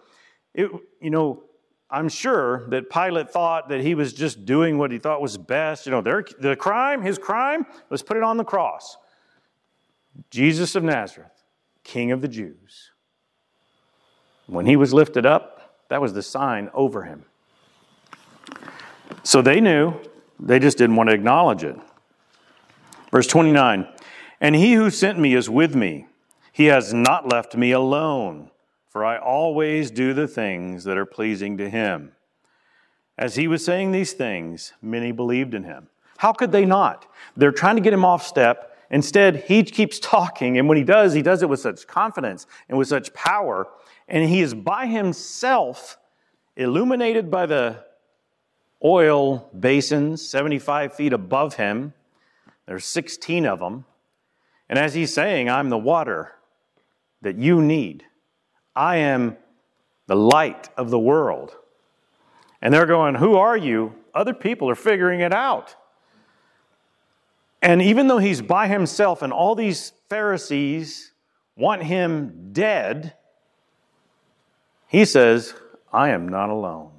It, 0.54 0.70
you 1.00 1.10
know, 1.10 1.42
I'm 1.90 2.08
sure 2.08 2.68
that 2.70 2.90
Pilate 2.90 3.30
thought 3.30 3.68
that 3.68 3.80
he 3.80 3.94
was 3.94 4.12
just 4.12 4.44
doing 4.44 4.76
what 4.76 4.90
he 4.90 4.98
thought 4.98 5.20
was 5.20 5.36
best. 5.38 5.86
You 5.86 5.92
know, 5.92 6.00
their, 6.00 6.24
the 6.40 6.56
crime, 6.56 7.02
his 7.02 7.18
crime, 7.18 7.66
was 7.90 8.02
put 8.02 8.16
it 8.16 8.22
on 8.22 8.36
the 8.36 8.44
cross. 8.44 8.96
Jesus 10.30 10.74
of 10.74 10.82
Nazareth, 10.82 11.44
King 11.84 12.10
of 12.10 12.22
the 12.22 12.28
Jews. 12.28 12.90
When 14.46 14.66
he 14.66 14.76
was 14.76 14.94
lifted 14.94 15.26
up, 15.26 15.55
that 15.88 16.00
was 16.00 16.12
the 16.12 16.22
sign 16.22 16.70
over 16.74 17.04
him. 17.04 17.24
So 19.22 19.42
they 19.42 19.60
knew, 19.60 19.94
they 20.38 20.58
just 20.58 20.78
didn't 20.78 20.96
want 20.96 21.08
to 21.10 21.14
acknowledge 21.14 21.64
it. 21.64 21.76
Verse 23.10 23.26
29 23.26 23.88
And 24.40 24.54
he 24.54 24.74
who 24.74 24.90
sent 24.90 25.18
me 25.18 25.34
is 25.34 25.50
with 25.50 25.74
me, 25.74 26.06
he 26.52 26.66
has 26.66 26.92
not 26.94 27.28
left 27.28 27.56
me 27.56 27.72
alone 27.72 28.50
for 28.96 29.04
I 29.04 29.18
always 29.18 29.90
do 29.90 30.14
the 30.14 30.26
things 30.26 30.84
that 30.84 30.96
are 30.96 31.04
pleasing 31.04 31.58
to 31.58 31.68
him. 31.68 32.12
As 33.18 33.34
he 33.34 33.46
was 33.46 33.62
saying 33.62 33.92
these 33.92 34.14
things, 34.14 34.72
many 34.80 35.12
believed 35.12 35.52
in 35.52 35.64
him. 35.64 35.88
How 36.16 36.32
could 36.32 36.50
they 36.50 36.64
not? 36.64 37.04
They're 37.36 37.52
trying 37.52 37.76
to 37.76 37.82
get 37.82 37.92
him 37.92 38.06
off 38.06 38.26
step. 38.26 38.75
Instead, 38.90 39.44
he 39.48 39.62
keeps 39.64 39.98
talking, 39.98 40.58
and 40.58 40.68
when 40.68 40.78
he 40.78 40.84
does, 40.84 41.12
he 41.12 41.22
does 41.22 41.42
it 41.42 41.48
with 41.48 41.60
such 41.60 41.86
confidence 41.86 42.46
and 42.68 42.78
with 42.78 42.88
such 42.88 43.12
power. 43.14 43.66
And 44.08 44.28
he 44.28 44.40
is 44.40 44.54
by 44.54 44.86
himself, 44.86 45.98
illuminated 46.56 47.30
by 47.30 47.46
the 47.46 47.84
oil 48.84 49.50
basins 49.58 50.26
75 50.26 50.94
feet 50.94 51.12
above 51.12 51.54
him. 51.54 51.94
There's 52.66 52.84
16 52.84 53.46
of 53.46 53.58
them. 53.58 53.84
And 54.68 54.78
as 54.78 54.94
he's 54.94 55.12
saying, 55.12 55.48
I'm 55.48 55.70
the 55.70 55.78
water 55.78 56.32
that 57.22 57.36
you 57.36 57.60
need. 57.60 58.04
I 58.74 58.96
am 58.96 59.36
the 60.06 60.16
light 60.16 60.68
of 60.76 60.90
the 60.90 60.98
world. 60.98 61.56
And 62.60 62.72
they're 62.72 62.86
going, 62.86 63.16
Who 63.16 63.36
are 63.36 63.56
you? 63.56 63.94
Other 64.14 64.34
people 64.34 64.70
are 64.70 64.76
figuring 64.76 65.20
it 65.20 65.32
out. 65.32 65.76
And 67.66 67.82
even 67.82 68.06
though 68.06 68.18
he's 68.18 68.42
by 68.42 68.68
himself 68.68 69.22
and 69.22 69.32
all 69.32 69.56
these 69.56 69.92
Pharisees 70.08 71.10
want 71.56 71.82
him 71.82 72.50
dead, 72.52 73.14
he 74.86 75.04
says, 75.04 75.52
I 75.92 76.10
am 76.10 76.28
not 76.28 76.48
alone. 76.48 76.92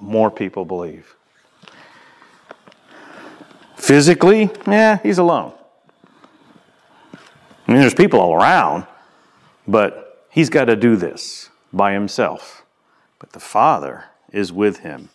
More 0.00 0.30
people 0.30 0.64
believe. 0.64 1.16
Physically, 3.74 4.50
yeah, 4.68 5.00
he's 5.02 5.18
alone. 5.18 5.52
I 7.66 7.72
mean, 7.72 7.80
there's 7.80 7.92
people 7.92 8.20
all 8.20 8.36
around, 8.36 8.86
but 9.66 10.28
he's 10.30 10.48
got 10.48 10.66
to 10.66 10.76
do 10.76 10.94
this 10.94 11.50
by 11.72 11.92
himself. 11.92 12.64
But 13.18 13.32
the 13.32 13.40
Father 13.40 14.04
is 14.30 14.52
with 14.52 14.78
him. 14.78 15.08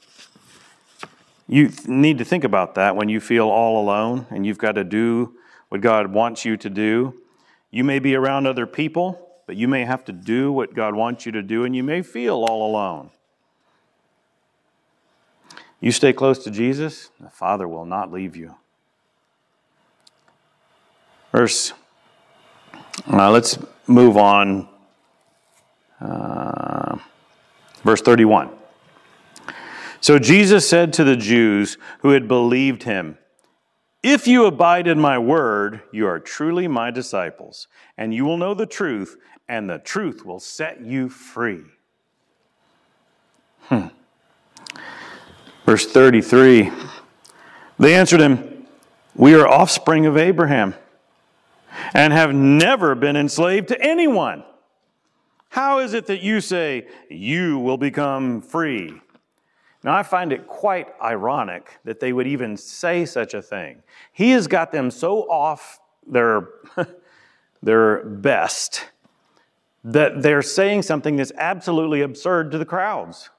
You 1.48 1.72
need 1.88 2.18
to 2.18 2.26
think 2.26 2.44
about 2.44 2.76
that 2.76 2.96
when 2.96 3.08
you 3.08 3.20
feel 3.20 3.48
all 3.50 3.82
alone 3.82 4.26
and 4.32 4.46
you've 4.46 4.58
got 4.58 4.74
to 4.74 4.84
do 4.84 5.36
what 5.70 5.82
God 5.82 6.12
wants 6.12 6.44
you 6.44 6.58
to 6.58 6.70
do. 6.70 7.22
You 7.70 7.84
may 7.84 8.00
be 8.00 8.16
around 8.16 8.48
other 8.48 8.66
people, 8.66 9.30
but 9.46 9.56
you 9.56 9.68
may 9.68 9.86
have 9.86 10.04
to 10.06 10.12
do 10.12 10.52
what 10.52 10.74
God 10.74 10.96
wants 10.96 11.26
you 11.26 11.32
to 11.34 11.44
do, 11.44 11.64
and 11.66 11.76
you 11.76 11.84
may 11.84 12.02
feel 12.02 12.44
all 12.44 12.68
alone. 12.70 13.12
You 15.80 15.92
stay 15.92 16.14
close 16.14 16.44
to 16.46 16.52
Jesus, 16.52 17.12
the 17.20 17.30
Father 17.30 17.68
will 17.68 17.86
not 17.86 18.12
leave 18.12 18.36
you. 18.36 18.56
Verse, 21.32 21.74
uh, 23.12 23.30
let's 23.30 23.60
move 23.86 24.18
on. 24.18 24.68
Uh, 26.00 26.98
verse 27.84 28.02
31. 28.02 28.50
So 30.06 30.20
Jesus 30.20 30.70
said 30.70 30.94
to 30.94 31.04
the 31.04 31.16
Jews 31.16 31.80
who 32.02 32.12
had 32.12 32.28
believed 32.28 32.84
him, 32.84 33.18
If 34.04 34.28
you 34.28 34.46
abide 34.46 34.86
in 34.86 35.00
my 35.00 35.18
word, 35.18 35.82
you 35.92 36.06
are 36.06 36.20
truly 36.20 36.68
my 36.68 36.92
disciples, 36.92 37.68
and 37.98 38.14
you 38.14 38.24
will 38.24 38.38
know 38.38 38.54
the 38.54 38.68
truth, 38.68 39.18
and 39.50 39.68
the 39.68 39.80
truth 39.80 40.24
will 40.24 40.40
set 40.40 40.80
you 40.80 41.10
free. 41.10 41.64
Hmm. 43.62 43.88
Verse 45.66 45.88
33 45.88 46.72
They 47.80 47.96
answered 47.96 48.22
him, 48.22 48.68
We 49.16 49.34
are 49.34 49.48
offspring 49.48 50.06
of 50.06 50.18
Abraham 50.18 50.76
and 51.96 52.14
have 52.14 52.32
never 52.32 52.94
been 52.94 53.16
enslaved 53.16 53.70
to 53.70 53.82
anyone. 53.82 54.44
How 55.50 55.80
is 55.80 55.96
it 55.96 56.06
that 56.06 56.22
you 56.22 56.42
say 56.42 56.88
you 57.10 57.58
will 57.58 57.80
become 57.80 58.44
free? 58.44 59.02
Now, 59.86 59.96
I 59.96 60.02
find 60.02 60.34
it 60.34 60.48
quite 60.48 60.88
ironic 61.00 61.78
that 61.84 62.00
they 62.00 62.12
would 62.12 62.26
even 62.26 62.58
say 62.58 63.06
such 63.06 63.36
a 63.36 63.42
thing. 63.42 63.84
He 64.12 64.32
has 64.32 64.48
got 64.48 64.72
them 64.72 64.90
so 64.90 65.30
off 65.30 65.80
their, 66.08 66.50
their 67.62 68.04
best 68.04 68.90
that 69.84 70.24
they're 70.24 70.42
saying 70.42 70.82
something 70.82 71.18
that's 71.18 71.32
absolutely 71.38 72.02
absurd 72.02 72.50
to 72.54 72.58
the 72.58 72.66
crowds 72.66 73.30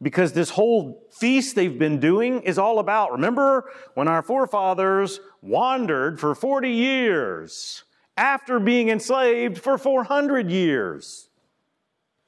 because 0.00 0.32
this 0.32 0.48
whole 0.48 1.06
feast 1.10 1.56
they've 1.56 1.78
been 1.78 2.00
doing 2.00 2.40
is 2.40 2.56
all 2.56 2.78
about 2.78 3.12
remember 3.12 3.70
when 3.92 4.08
our 4.08 4.22
forefathers 4.22 5.20
wandered 5.42 6.18
for 6.18 6.34
40 6.34 6.70
years 6.70 7.84
after 8.16 8.58
being 8.58 8.88
enslaved 8.88 9.58
for 9.58 9.76
400 9.76 10.50
years. 10.50 11.28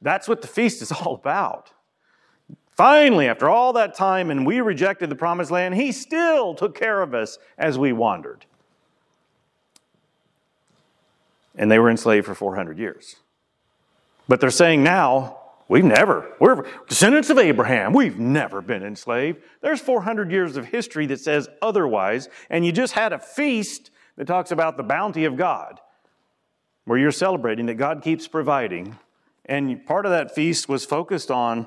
That's 0.03 0.29
what 0.29 0.43
the 0.43 0.49
feast 0.49 0.83
is 0.83 0.93
all 0.93 1.15
about. 1.15 1.71
Finally, 2.77 3.29
after 3.29 3.49
all 3.49 3.73
that 3.73 3.95
time 3.95 4.31
and 4.31 4.45
we 4.45 4.61
rejected 4.61 5.09
the 5.09 5.17
promised 5.17 5.51
land, 5.51 5.75
he 5.75 5.93
still 5.93 6.55
took 6.55 6.75
care 6.75 7.03
of 7.03 7.15
us 7.15 7.39
as 7.57 7.79
we 7.79 7.93
wandered. 7.93 8.47
And 11.57 11.71
they 11.71 11.79
were 11.79 11.91
enslaved 11.91 12.27
for 12.27 12.35
400 12.35 12.79
years. 12.79 13.17
But 14.27 14.41
they're 14.41 14.51
saying 14.51 14.83
now, 14.83 15.39
We've 15.67 15.85
never, 15.85 16.31
we're 16.41 16.67
descendants 16.89 17.31
of 17.31 17.39
Abraham. 17.39 17.95
We've 17.95 18.19
never 18.19 18.61
been 18.61 18.83
enslaved. 18.83 19.39
There's 19.63 19.81
400 19.81 20.31
years 20.31 20.57
of 20.57 20.67
history 20.67 21.07
that 21.07 21.21
says 21.21 21.49
otherwise, 21.63 22.29
and 22.51 22.67
you 22.67 22.73
just 22.73 22.93
had 22.93 23.15
a 23.15 23.19
feast 23.19 23.91
that 24.17 24.27
talks 24.27 24.51
about 24.51 24.77
the 24.77 24.83
bounty 24.83 25.25
of 25.25 25.37
God, 25.37 25.81
where 26.85 26.99
you're 26.99 27.11
celebrating 27.11 27.65
that 27.67 27.75
God 27.77 28.03
keeps 28.03 28.29
providing. 28.29 28.99
And 29.47 29.85
part 29.87 30.05
of 30.05 30.13
that 30.13 30.35
feast 30.35 30.69
was 30.69 30.85
focused 30.85 31.31
on 31.31 31.67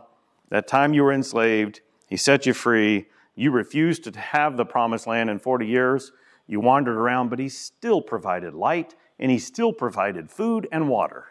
that 0.49 0.67
time 0.67 0.93
you 0.93 1.03
were 1.03 1.13
enslaved, 1.13 1.81
He 2.07 2.17
set 2.17 2.45
you 2.45 2.53
free. 2.53 3.07
You 3.35 3.51
refused 3.51 4.03
to 4.05 4.19
have 4.19 4.57
the 4.57 4.65
promised 4.65 5.07
land 5.07 5.29
in 5.29 5.39
40 5.39 5.67
years. 5.67 6.11
You 6.47 6.59
wandered 6.59 6.97
around, 6.97 7.29
but 7.29 7.39
He 7.39 7.49
still 7.49 8.01
provided 8.01 8.53
light, 8.53 8.95
and 9.19 9.31
He 9.31 9.39
still 9.39 9.73
provided 9.73 10.29
food 10.29 10.67
and 10.71 10.89
water. 10.89 11.25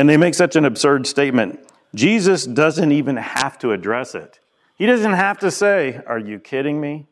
And 0.00 0.08
they 0.08 0.16
make 0.16 0.34
such 0.34 0.56
an 0.56 0.64
absurd 0.64 1.06
statement. 1.06 1.60
Jesus 1.94 2.46
doesn't 2.46 2.90
even 2.90 3.16
have 3.18 3.58
to 3.58 3.72
address 3.72 4.14
it. 4.14 4.40
He 4.76 4.86
doesn't 4.86 5.12
have 5.12 5.38
to 5.40 5.50
say, 5.50 6.00
Are 6.06 6.18
you 6.18 6.38
kidding 6.38 6.80
me? 6.80 7.06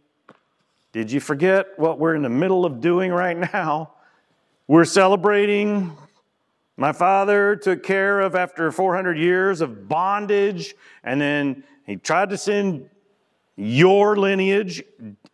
Did 0.92 1.12
you 1.12 1.20
forget 1.20 1.66
what 1.76 1.98
we're 1.98 2.14
in 2.14 2.22
the 2.22 2.30
middle 2.30 2.64
of 2.64 2.80
doing 2.80 3.12
right 3.12 3.36
now? 3.36 3.92
We're 4.66 4.86
celebrating. 4.86 5.98
My 6.80 6.92
father 6.92 7.56
took 7.56 7.82
care 7.82 8.20
of 8.20 8.36
after 8.36 8.70
400 8.70 9.18
years 9.18 9.60
of 9.60 9.88
bondage, 9.88 10.76
and 11.02 11.20
then 11.20 11.64
he 11.84 11.96
tried 11.96 12.30
to 12.30 12.38
send 12.38 12.88
your 13.56 14.14
lineage 14.14 14.84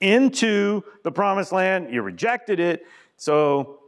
into 0.01 0.83
the 1.03 1.13
promised 1.13 1.53
land. 1.53 1.93
You 1.93 2.01
rejected 2.01 2.61
it. 2.61 2.87
So 3.19 3.81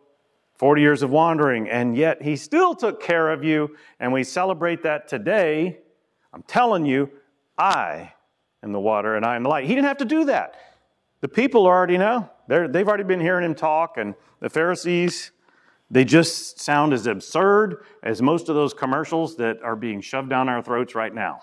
40 0.57 0.83
years 0.83 1.03
of 1.03 1.09
wandering, 1.09 1.67
and 1.71 1.97
yet 1.97 2.21
he 2.21 2.37
still 2.37 2.75
took 2.75 3.01
care 3.01 3.31
of 3.31 3.43
you, 3.43 3.75
and 3.99 4.13
we 4.13 4.23
celebrate 4.23 4.83
that 4.83 5.09
today. 5.09 5.79
I'm 6.35 6.43
telling 6.43 6.85
you, 6.85 7.11
I 7.57 8.13
am 8.63 8.73
the 8.73 8.81
water 8.81 9.17
and 9.17 9.25
I 9.25 9.35
am 9.35 9.45
the 9.45 9.49
light. 9.49 9.65
He 9.65 9.75
didn't 9.75 9.87
have 9.87 9.97
to 9.99 10.05
do 10.05 10.27
that. 10.27 10.57
The 11.23 11.29
people 11.29 11.65
already 11.65 11.97
know. 11.97 12.29
they 12.49 12.67
they've 12.67 12.87
already 12.87 13.05
been 13.05 13.21
hearing 13.21 13.47
him 13.47 13.55
talk, 13.55 13.97
and 13.97 14.15
the 14.41 14.51
Pharisees, 14.51 15.33
they 15.91 16.05
just 16.05 16.61
sound 16.61 16.93
as 16.93 17.07
absurd 17.07 17.85
as 18.03 18.21
most 18.21 18.49
of 18.49 18.55
those 18.55 18.75
commercials 18.75 19.37
that 19.37 19.63
are 19.63 19.77
being 19.77 20.01
shoved 20.01 20.29
down 20.29 20.49
our 20.49 20.63
throats 20.63 20.95
right 20.95 21.15
now. 21.15 21.41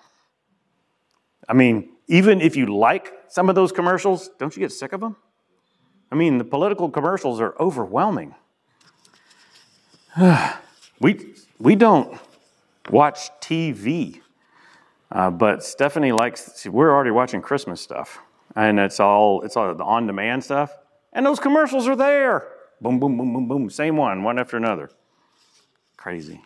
I 1.47 1.53
mean, 1.53 1.91
even 2.07 2.41
if 2.41 2.55
you 2.55 2.65
like 2.65 3.13
some 3.29 3.49
of 3.49 3.55
those 3.55 3.71
commercials, 3.71 4.29
don't 4.39 4.55
you 4.55 4.59
get 4.59 4.71
sick 4.71 4.93
of 4.93 5.01
them? 5.01 5.15
I 6.11 6.15
mean, 6.15 6.37
the 6.37 6.43
political 6.43 6.89
commercials 6.89 7.39
are 7.41 7.55
overwhelming. 7.59 8.35
we, 10.99 11.33
we 11.59 11.75
don't 11.75 12.19
watch 12.89 13.29
TV, 13.41 14.21
uh, 15.11 15.31
but 15.31 15.63
Stephanie 15.63 16.11
likes, 16.11 16.53
see, 16.55 16.69
we're 16.69 16.91
already 16.91 17.11
watching 17.11 17.41
Christmas 17.41 17.81
stuff, 17.81 18.19
and 18.55 18.79
it's 18.79 18.99
all, 18.99 19.41
it's 19.41 19.57
all 19.57 19.73
the 19.73 19.83
on 19.83 20.05
demand 20.05 20.43
stuff, 20.43 20.75
and 21.13 21.25
those 21.25 21.39
commercials 21.39 21.87
are 21.87 21.95
there. 21.95 22.47
Boom, 22.83 22.99
boom, 22.99 23.17
boom, 23.17 23.31
boom, 23.31 23.47
boom. 23.47 23.69
Same 23.69 23.95
one, 23.95 24.23
one 24.23 24.37
after 24.37 24.57
another. 24.57 24.91
Crazy. 25.95 26.41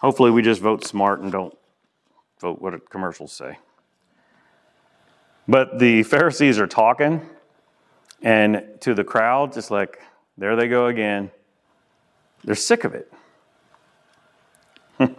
Hopefully, 0.00 0.32
we 0.32 0.42
just 0.42 0.60
vote 0.60 0.84
smart 0.84 1.20
and 1.20 1.30
don't 1.30 1.56
vote 2.40 2.60
what 2.60 2.90
commercials 2.90 3.32
say. 3.32 3.58
But 5.46 5.78
the 5.78 6.02
Pharisees 6.02 6.58
are 6.58 6.66
talking, 6.66 7.22
and 8.22 8.64
to 8.80 8.92
the 8.92 9.04
crowd, 9.04 9.52
just 9.52 9.70
like, 9.70 10.00
there 10.36 10.56
they 10.56 10.66
go 10.66 10.86
again. 10.86 11.30
They're 12.42 12.56
sick 12.56 12.82
of 12.82 12.96
it. 12.96 13.12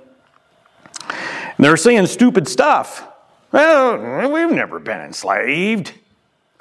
They're 1.58 1.77
saying 1.77 2.08
stupid 2.08 2.49
stuff. 2.49 3.08
Well, 3.53 4.29
we've 4.29 4.51
never 4.51 4.79
been 4.79 4.99
enslaved. 4.99 5.93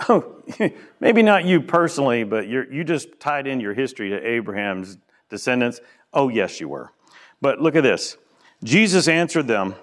Oh, 0.09 0.43
maybe 1.01 1.23
not 1.23 1.45
you 1.45 1.61
personally, 1.61 2.25
but 2.25 2.49
you 2.49 2.67
you 2.71 2.85
just 2.85 3.21
tied 3.21 3.47
in 3.47 3.61
your 3.61 3.75
history 3.75 4.11
to 4.11 4.27
Abraham's 4.27 4.99
descendants. 5.29 5.81
Oh, 6.13 6.29
yes, 6.29 6.61
you 6.61 6.69
were. 6.69 6.93
But 7.41 7.61
look 7.61 7.77
at 7.77 7.83
this. 7.83 8.17
Jesus 8.63 9.09
answered 9.09 9.49
them, 9.49 9.75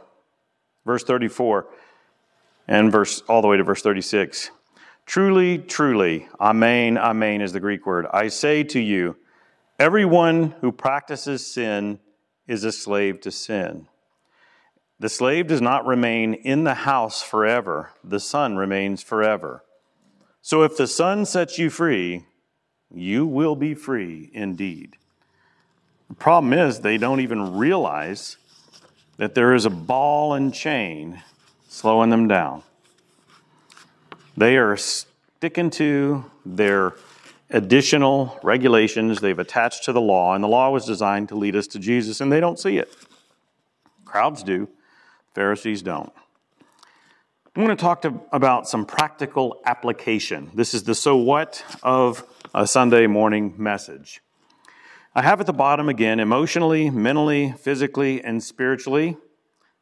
verse 0.85 1.03
34 1.03 1.67
and 2.67 2.91
verse 2.91 3.21
all 3.27 3.41
the 3.41 3.47
way 3.47 3.57
to 3.57 3.63
verse 3.63 3.81
36. 3.81 4.51
Truly, 5.05 5.57
truly, 5.57 6.29
amen, 6.39 6.97
amen 6.97 7.41
is 7.41 7.51
the 7.51 7.59
Greek 7.59 7.85
word. 7.85 8.05
I 8.13 8.27
say 8.27 8.63
to 8.65 8.79
you, 8.79 9.17
everyone 9.79 10.55
who 10.61 10.71
practices 10.71 11.45
sin 11.45 11.99
is 12.47 12.63
a 12.63 12.71
slave 12.71 13.19
to 13.21 13.31
sin. 13.31 13.87
The 14.99 15.09
slave 15.09 15.47
does 15.47 15.61
not 15.61 15.85
remain 15.85 16.33
in 16.33 16.63
the 16.63 16.73
house 16.73 17.21
forever, 17.21 17.91
the 18.03 18.19
son 18.19 18.55
remains 18.55 19.01
forever. 19.01 19.63
So 20.41 20.63
if 20.63 20.77
the 20.77 20.87
son 20.87 21.25
sets 21.25 21.57
you 21.57 21.69
free, 21.69 22.25
you 22.93 23.25
will 23.25 23.55
be 23.55 23.73
free 23.73 24.29
indeed. 24.33 24.95
The 26.07 26.15
problem 26.15 26.53
is 26.53 26.79
they 26.79 26.97
don't 26.97 27.19
even 27.19 27.57
realize 27.57 28.37
that 29.17 29.35
there 29.35 29.53
is 29.53 29.65
a 29.65 29.69
ball 29.69 30.33
and 30.33 30.53
chain 30.53 31.21
slowing 31.67 32.09
them 32.09 32.27
down. 32.27 32.63
They 34.35 34.57
are 34.57 34.77
sticking 34.77 35.69
to 35.71 36.25
their 36.45 36.93
additional 37.51 38.39
regulations 38.43 39.19
they've 39.19 39.37
attached 39.37 39.83
to 39.83 39.93
the 39.93 40.01
law, 40.01 40.33
and 40.33 40.43
the 40.43 40.47
law 40.47 40.69
was 40.69 40.85
designed 40.85 41.29
to 41.29 41.35
lead 41.35 41.55
us 41.55 41.67
to 41.67 41.79
Jesus, 41.79 42.21
and 42.21 42.31
they 42.31 42.39
don't 42.39 42.59
see 42.59 42.77
it. 42.77 42.93
Crowds 44.05 44.43
do, 44.43 44.67
Pharisees 45.35 45.81
don't. 45.81 46.11
I'm 47.59 47.65
going 47.65 47.75
to 47.75 47.81
talk 47.81 48.03
to, 48.03 48.13
about 48.31 48.69
some 48.69 48.85
practical 48.85 49.59
application. 49.65 50.49
This 50.53 50.73
is 50.73 50.83
the 50.83 50.95
so 50.95 51.17
what 51.17 51.61
of 51.83 52.23
a 52.55 52.65
Sunday 52.65 53.05
morning 53.05 53.53
message. 53.57 54.21
I 55.13 55.23
have 55.23 55.41
at 55.41 55.45
the 55.45 55.51
bottom 55.51 55.89
again 55.89 56.21
emotionally, 56.21 56.89
mentally, 56.89 57.53
physically, 57.59 58.23
and 58.23 58.41
spiritually. 58.41 59.17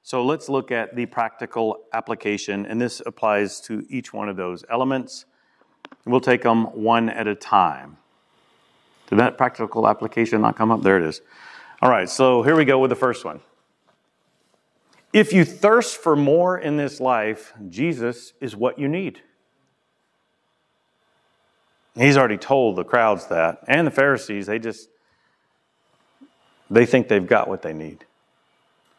So 0.02 0.26
let's 0.26 0.50
look 0.50 0.72
at 0.72 0.96
the 0.96 1.06
practical 1.06 1.78
application, 1.94 2.66
and 2.66 2.82
this 2.82 3.00
applies 3.06 3.62
to 3.62 3.86
each 3.92 4.12
one 4.12 4.28
of 4.28 4.38
those 4.38 4.66
elements. 4.72 5.26
We'll 6.04 6.20
take 6.20 6.42
them 6.42 6.64
one 6.82 7.12
at 7.12 7.28
a 7.28 7.36
time. 7.36 7.98
Did 9.08 9.20
that 9.20 9.38
practical 9.38 9.88
application 9.88 10.42
not 10.42 10.56
come 10.56 10.72
up? 10.72 10.82
There 10.82 10.98
it 10.98 11.08
is. 11.08 11.22
All 11.84 11.92
right, 11.92 12.10
so 12.10 12.42
here 12.42 12.56
we 12.56 12.66
go 12.66 12.80
with 12.80 12.90
the 12.90 12.96
first 12.96 13.24
one. 13.24 13.40
If 15.14 15.34
you 15.34 15.46
thirst 15.46 15.98
for 15.98 16.16
more 16.16 16.58
in 16.58 16.78
this 16.78 17.00
life, 17.00 17.54
Jesus 17.70 18.34
is 18.42 18.56
what 18.56 18.78
you 18.78 18.88
need. 18.88 19.22
He's 21.96 22.18
already 22.18 22.38
told 22.38 22.76
the 22.76 22.84
crowds 22.84 23.28
that, 23.28 23.60
and 23.68 23.88
the 23.88 23.92
Pharisees, 23.92 24.46
they 24.46 24.60
just 24.60 24.90
they 26.70 26.86
think 26.86 27.08
they've 27.08 27.26
got 27.26 27.48
what 27.48 27.62
they 27.62 27.74
need. 27.74 28.06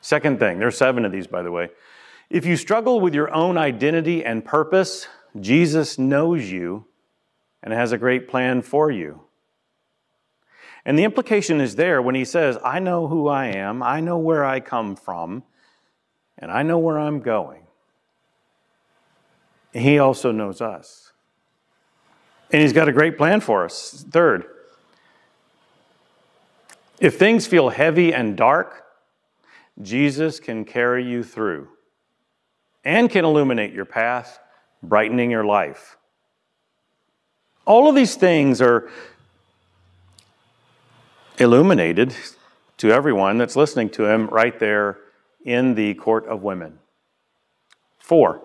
Second 0.01 0.39
thing, 0.39 0.59
there's 0.59 0.79
seven 0.79 1.05
of 1.05 1.13
these, 1.13 1.27
by 1.27 1.43
the 1.43 1.51
way. 1.51 1.69
If 2.31 2.47
you 2.47 2.57
struggle 2.57 3.01
with 3.01 3.15
your 3.15 3.33
own 3.33 3.59
identity 3.59 4.25
and 4.25 4.45
purpose, 4.45 5.09
Jesus 5.39 5.99
knows 5.99 6.51
you 6.51 6.87
and 7.63 7.73
has 7.73 7.93
a 7.93 7.99
great 7.99 8.29
plan 8.29 8.63
for 8.63 8.91
you. 8.91 9.23
And 10.85 10.99
the 10.99 11.05
implication 11.05 11.61
is 11.61 11.77
there 11.77 12.01
when 12.01 12.15
he 12.15 12.25
says, 12.25 12.57
I 12.65 12.79
know 12.79 13.09
who 13.09 13.29
I 13.29 13.47
am, 13.47 13.83
I 13.83 14.01
know 14.01 14.19
where 14.19 14.45
I 14.45 14.61
come 14.61 14.97
from, 14.97 15.43
and 16.39 16.51
I 16.51 16.63
know 16.63 16.79
where 16.79 16.99
I'm 16.99 17.21
going. 17.21 17.63
He 19.73 19.99
also 19.99 20.33
knows 20.33 20.61
us. 20.61 21.13
And 22.51 22.63
he's 22.63 22.73
got 22.73 22.89
a 22.89 22.93
great 22.93 23.19
plan 23.19 23.41
for 23.41 23.65
us. 23.65 24.05
Third, 24.11 24.47
if 26.99 27.19
things 27.19 27.47
feel 27.47 27.69
heavy 27.69 28.15
and 28.15 28.37
dark, 28.37 28.85
Jesus 29.83 30.41
can 30.41 30.65
carry 30.65 31.05
you 31.05 31.23
through 31.23 31.69
and 32.85 33.11
can 33.11 33.25
illuminate 33.25 33.73
your 33.73 33.85
path, 33.85 34.39
brightening 34.83 35.31
your 35.31 35.45
life. 35.45 35.97
All 37.67 37.89
of 37.89 37.95
these 37.95 38.17
things 38.17 38.63
are 38.63 38.89
illuminated 41.39 42.17
to 42.79 42.91
everyone 42.91 43.39
that's 43.39 43.57
listening 43.57 43.91
to 43.91 44.07
him 44.07 44.27
right 44.29 44.59
there 44.59 44.99
in 45.45 45.75
the 45.75 45.95
court 45.95 46.27
of 46.27 46.43
women. 46.43 46.79
Four, 47.99 48.43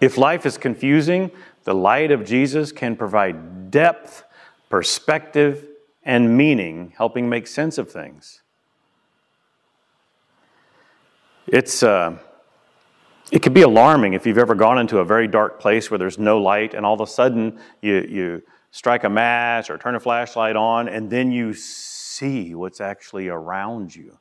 if 0.00 0.16
life 0.16 0.46
is 0.46 0.56
confusing, 0.56 1.30
the 1.64 1.74
light 1.74 2.10
of 2.10 2.24
Jesus 2.24 2.72
can 2.72 2.96
provide 2.96 3.70
depth, 3.70 4.24
perspective, 4.70 5.66
and 6.02 6.36
meaning, 6.36 6.92
helping 6.96 7.28
make 7.28 7.46
sense 7.46 7.76
of 7.76 7.90
things. 7.90 8.40
It's, 11.46 11.82
uh, 11.82 12.16
it 13.30 13.42
could 13.42 13.52
be 13.52 13.62
alarming 13.62 14.14
if 14.14 14.26
you've 14.26 14.38
ever 14.38 14.54
gone 14.54 14.78
into 14.78 14.98
a 14.98 15.04
very 15.04 15.28
dark 15.28 15.60
place 15.60 15.90
where 15.90 15.98
there's 15.98 16.18
no 16.18 16.38
light, 16.40 16.74
and 16.74 16.86
all 16.86 16.94
of 16.94 17.00
a 17.00 17.06
sudden 17.06 17.58
you, 17.82 18.06
you 18.08 18.42
strike 18.70 19.04
a 19.04 19.10
match 19.10 19.68
or 19.68 19.76
turn 19.76 19.94
a 19.94 20.00
flashlight 20.00 20.56
on, 20.56 20.88
and 20.88 21.10
then 21.10 21.30
you 21.30 21.52
what's 22.54 22.80
actually 22.80 23.28
around 23.28 23.94
you. 23.94 24.18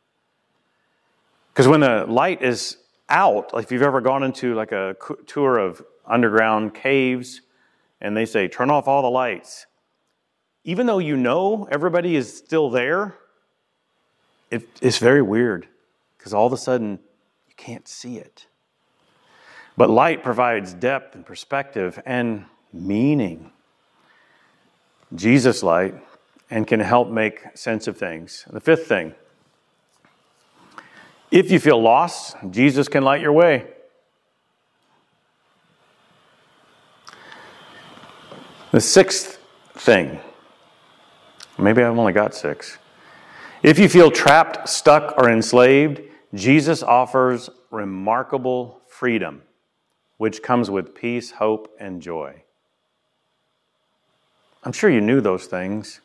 Because 1.53 1.67
when 1.67 1.81
the 1.81 2.05
light 2.07 2.41
is 2.41 2.77
out, 3.09 3.51
if 3.53 3.71
you've 3.71 3.81
ever 3.81 4.01
gone 4.01 4.23
into 4.23 4.53
like 4.55 4.71
a 4.71 4.95
tour 5.27 5.57
of 5.57 5.83
underground 6.05 6.73
caves, 6.73 7.41
and 8.01 8.15
they 8.15 8.25
say, 8.25 8.47
turn 8.47 8.69
off 8.69 8.87
all 8.87 9.01
the 9.01 9.09
lights, 9.09 9.65
even 10.63 10.85
though 10.85 10.99
you 10.99 11.17
know 11.17 11.67
everybody 11.71 12.15
is 12.15 12.35
still 12.35 12.69
there, 12.69 13.15
it, 14.51 14.67
it's 14.81 14.97
very 14.97 15.21
weird 15.21 15.67
because 16.17 16.33
all 16.33 16.47
of 16.47 16.53
a 16.53 16.57
sudden 16.57 16.99
you 17.47 17.53
can't 17.57 17.87
see 17.87 18.17
it. 18.17 18.47
But 19.75 19.89
light 19.89 20.23
provides 20.23 20.73
depth 20.73 21.15
and 21.15 21.25
perspective 21.25 22.01
and 22.05 22.45
meaning. 22.73 23.51
Jesus 25.15 25.63
light 25.63 25.95
and 26.49 26.65
can 26.65 26.79
help 26.79 27.09
make 27.09 27.55
sense 27.55 27.87
of 27.87 27.97
things. 27.97 28.45
The 28.49 28.61
fifth 28.61 28.87
thing 28.87 29.13
if 31.31 31.51
you 31.51 31.59
feel 31.59 31.79
lost, 31.79 32.35
Jesus 32.49 32.87
can 32.87 33.03
light 33.03 33.21
your 33.21 33.33
way. 33.33 33.67
The 38.71 38.81
sixth 38.81 39.39
thing 39.75 40.19
Maybe 41.59 41.83
I've 41.83 41.97
only 41.97 42.13
got 42.13 42.33
six. 42.33 42.77
If 43.63 43.77
you 43.77 43.89
feel 43.89 44.09
trapped, 44.09 44.69
stuck, 44.69 45.13
or 45.17 45.29
enslaved, 45.29 46.01
Jesus 46.33 46.81
offers 46.81 47.49
remarkable 47.69 48.81
freedom, 48.87 49.41
which 50.17 50.41
comes 50.41 50.69
with 50.69 50.95
peace, 50.95 51.31
hope, 51.31 51.75
and 51.77 52.01
joy. 52.01 52.43
I'm 54.63 54.71
sure 54.71 54.89
you 54.89 55.01
knew 55.01 55.19
those 55.19 55.47
things. 55.47 55.99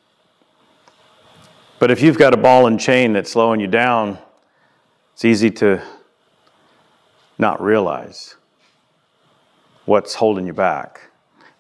But 1.78 1.90
if 1.90 2.00
you've 2.00 2.18
got 2.18 2.32
a 2.32 2.36
ball 2.36 2.66
and 2.66 2.78
chain 2.78 3.12
that's 3.12 3.32
slowing 3.32 3.60
you 3.60 3.66
down, 3.66 4.18
it's 5.12 5.24
easy 5.24 5.50
to 5.52 5.82
not 7.38 7.60
realize 7.60 8.36
what's 9.84 10.14
holding 10.14 10.46
you 10.46 10.52
back. 10.52 11.10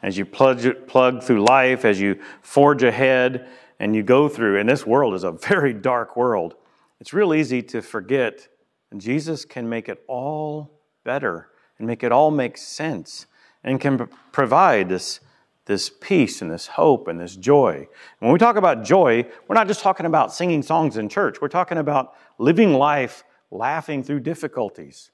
As 0.02 0.16
you 0.16 0.24
plug, 0.24 0.86
plug 0.86 1.22
through 1.22 1.44
life, 1.44 1.84
as 1.84 2.00
you 2.00 2.20
forge 2.42 2.82
ahead, 2.82 3.48
and 3.80 3.94
you 3.94 4.02
go 4.02 4.28
through, 4.28 4.60
and 4.60 4.68
this 4.68 4.86
world 4.86 5.14
is 5.14 5.24
a 5.24 5.32
very 5.48 5.72
dark 5.72 6.16
world, 6.16 6.54
it's 7.00 7.12
real 7.12 7.34
easy 7.34 7.62
to 7.62 7.82
forget. 7.82 8.48
And 8.90 9.00
Jesus 9.00 9.44
can 9.44 9.68
make 9.68 9.88
it 9.88 10.02
all 10.06 10.80
better 11.04 11.48
and 11.78 11.86
make 11.86 12.04
it 12.04 12.12
all 12.12 12.30
make 12.30 12.56
sense 12.56 13.26
and 13.64 13.80
can 13.80 14.08
provide 14.30 14.88
this, 14.88 15.20
this 15.66 15.90
peace 16.00 16.42
and 16.42 16.50
this 16.50 16.66
hope 16.66 17.08
and 17.08 17.18
this 17.18 17.36
joy. 17.36 17.88
When 18.18 18.32
we 18.32 18.38
talk 18.38 18.56
about 18.56 18.84
joy, 18.84 19.26
we're 19.48 19.54
not 19.54 19.66
just 19.66 19.80
talking 19.80 20.06
about 20.06 20.32
singing 20.32 20.62
songs 20.62 20.96
in 20.96 21.08
church, 21.08 21.40
we're 21.40 21.48
talking 21.48 21.78
about 21.78 22.14
living 22.38 22.74
life 22.74 23.24
laughing 23.50 24.02
through 24.02 24.20
difficulties 24.20 25.10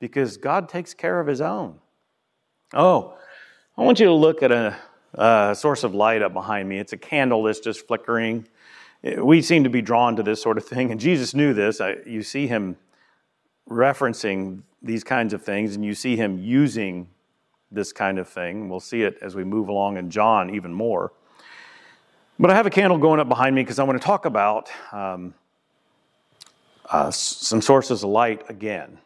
because 0.00 0.36
God 0.36 0.68
takes 0.68 0.94
care 0.94 1.20
of 1.20 1.26
His 1.26 1.40
own. 1.40 1.78
Oh, 2.74 3.16
I 3.78 3.82
want 3.82 4.00
you 4.00 4.06
to 4.06 4.12
look 4.12 4.42
at 4.42 4.50
a, 4.50 4.76
a 5.14 5.54
source 5.56 5.84
of 5.84 5.94
light 5.94 6.22
up 6.22 6.32
behind 6.32 6.68
me. 6.68 6.78
It's 6.78 6.92
a 6.92 6.98
candle 6.98 7.42
that's 7.44 7.60
just 7.60 7.86
flickering. 7.86 8.48
We 9.18 9.42
seem 9.42 9.64
to 9.64 9.70
be 9.70 9.82
drawn 9.82 10.16
to 10.16 10.22
this 10.22 10.42
sort 10.42 10.58
of 10.58 10.64
thing, 10.64 10.90
and 10.90 10.98
Jesus 10.98 11.34
knew 11.34 11.54
this. 11.54 11.80
I, 11.80 11.96
you 12.06 12.22
see 12.22 12.46
him 12.46 12.76
referencing 13.70 14.62
these 14.82 15.04
kinds 15.04 15.32
of 15.32 15.42
things, 15.42 15.76
and 15.76 15.84
you 15.84 15.94
see 15.94 16.16
him 16.16 16.38
using 16.38 17.08
this 17.76 17.92
kind 17.92 18.18
of 18.18 18.28
thing. 18.28 18.68
We'll 18.68 18.80
see 18.80 19.02
it 19.02 19.18
as 19.22 19.36
we 19.36 19.44
move 19.44 19.68
along 19.68 19.98
in 19.98 20.10
John 20.10 20.52
even 20.52 20.74
more. 20.74 21.12
But 22.38 22.50
I 22.50 22.54
have 22.54 22.66
a 22.66 22.70
candle 22.70 22.98
going 22.98 23.20
up 23.20 23.28
behind 23.28 23.54
me 23.54 23.62
because 23.62 23.78
I 23.78 23.84
want 23.84 24.00
to 24.00 24.04
talk 24.04 24.24
about 24.24 24.68
um, 24.92 25.34
uh, 26.90 27.10
some 27.10 27.62
sources 27.62 28.02
of 28.02 28.10
light 28.10 28.42
again. 28.50 28.98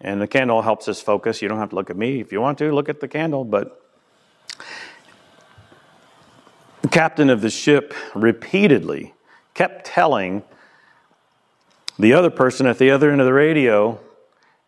And 0.00 0.20
the 0.20 0.26
candle 0.26 0.62
helps 0.62 0.86
us 0.88 1.00
focus. 1.00 1.42
You 1.42 1.48
don't 1.48 1.58
have 1.58 1.70
to 1.70 1.74
look 1.74 1.90
at 1.90 1.96
me. 1.96 2.20
If 2.20 2.32
you 2.32 2.40
want 2.40 2.58
to, 2.58 2.72
look 2.72 2.88
at 2.88 3.00
the 3.00 3.08
candle. 3.08 3.44
But 3.44 3.80
the 6.82 6.88
captain 6.88 7.30
of 7.30 7.40
the 7.40 7.50
ship 7.50 7.94
repeatedly 8.14 9.14
kept 9.54 9.86
telling 9.86 10.42
the 11.98 12.12
other 12.12 12.30
person 12.30 12.66
at 12.66 12.78
the 12.78 12.90
other 12.90 13.10
end 13.10 13.20
of 13.20 13.26
the 13.26 13.32
radio, 13.32 14.00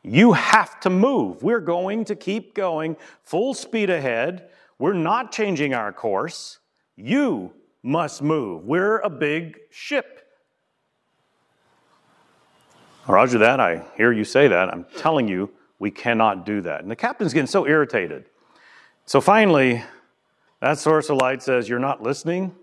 You 0.08 0.34
have 0.34 0.78
to 0.80 0.90
move. 0.90 1.42
We're 1.42 1.60
going 1.60 2.04
to 2.04 2.14
keep 2.14 2.54
going 2.54 2.96
full 3.24 3.54
speed 3.54 3.90
ahead. 3.90 4.50
We're 4.78 4.92
not 4.92 5.32
changing 5.32 5.74
our 5.74 5.92
course. 5.92 6.60
You 6.94 7.52
must 7.82 8.22
move. 8.22 8.64
We're 8.64 8.98
a 8.98 9.10
big 9.10 9.58
ship. 9.68 10.30
Roger 13.08 13.38
that. 13.38 13.58
I 13.58 13.82
hear 13.96 14.12
you 14.12 14.22
say 14.22 14.46
that. 14.46 14.72
I'm 14.72 14.86
telling 14.96 15.26
you, 15.26 15.50
we 15.80 15.90
cannot 15.90 16.46
do 16.46 16.60
that. 16.60 16.82
And 16.82 16.90
the 16.90 16.96
captain's 16.96 17.32
getting 17.32 17.48
so 17.48 17.66
irritated. 17.66 18.26
So 19.06 19.20
finally, 19.20 19.82
that 20.60 20.78
source 20.78 21.10
of 21.10 21.16
light 21.16 21.42
says, 21.42 21.68
You're 21.68 21.80
not 21.80 22.00
listening. 22.00 22.54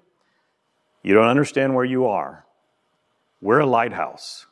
You 1.02 1.14
don't 1.14 1.28
understand 1.28 1.76
where 1.76 1.86
you 1.86 2.06
are. 2.06 2.46
We're 3.42 3.60
a 3.60 3.66
lighthouse. 3.66 4.46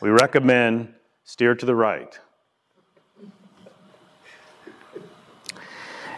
We 0.00 0.10
recommend 0.10 0.94
steer 1.28 1.54
to 1.54 1.66
the 1.66 1.74
right. 1.74 2.18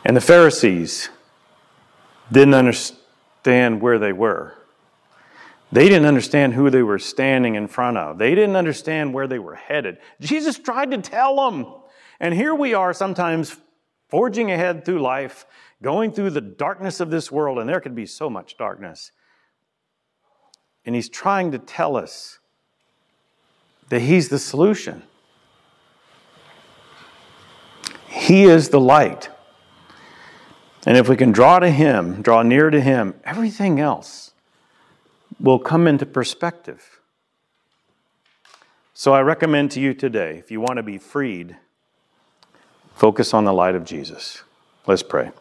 And 0.05 0.17
the 0.17 0.21
Pharisees 0.21 1.09
didn't 2.31 2.55
understand 2.55 3.83
where 3.83 3.99
they 3.99 4.13
were. 4.13 4.55
They 5.73 5.89
didn't 5.89 6.07
understand 6.07 6.55
who 6.55 6.71
they 6.71 6.85
were 6.85 7.01
standing 7.01 7.57
in 7.57 7.67
front 7.67 7.99
of. 7.99 8.19
They 8.19 8.37
didn't 8.37 8.55
understand 8.55 9.13
where 9.13 9.27
they 9.27 9.41
were 9.41 9.57
headed. 9.57 9.99
Jesus 10.21 10.57
tried 10.57 10.93
to 10.93 10.99
tell 10.99 11.51
them. 11.51 11.67
And 12.21 12.33
here 12.33 12.55
we 12.55 12.73
are 12.75 12.95
sometimes 12.95 13.57
forging 14.11 14.53
ahead 14.53 14.85
through 14.85 15.01
life, 15.01 15.45
going 15.83 16.13
through 16.13 16.31
the 16.31 16.41
darkness 16.41 17.01
of 17.01 17.11
this 17.11 17.33
world, 17.33 17.59
and 17.59 17.69
there 17.69 17.81
can 17.81 17.97
be 17.97 18.07
so 18.07 18.31
much 18.31 18.57
darkness. 18.57 19.11
And 20.87 20.95
he's 20.95 21.09
trying 21.09 21.51
to 21.51 21.59
tell 21.59 21.97
us 21.97 22.39
that 23.91 24.01
he's 24.01 24.29
the 24.29 24.39
solution. 24.39 25.03
He 28.09 28.45
is 28.45 28.71
the 28.71 28.81
light. 28.81 29.29
And 30.87 30.97
if 30.97 31.09
we 31.09 31.17
can 31.17 31.33
draw 31.33 31.59
to 31.59 31.71
him, 31.71 32.23
draw 32.23 32.43
near 32.43 32.71
to 32.71 32.81
him, 32.81 33.15
everything 33.25 33.79
else 33.79 34.33
will 35.39 35.59
come 35.59 35.87
into 35.87 36.07
perspective. 36.07 37.01
So 38.95 39.13
I 39.13 39.21
recommend 39.21 39.71
to 39.73 39.81
you 39.81 39.93
today, 39.93 40.39
if 40.39 40.51
you 40.51 40.61
want 40.61 40.77
to 40.77 40.83
be 40.83 40.99
freed, 40.99 41.57
focus 42.95 43.35
on 43.35 43.45
the 43.45 43.53
light 43.53 43.75
of 43.75 43.85
Jesus. 43.85 44.43
Let's 44.87 45.03
pray. 45.03 45.33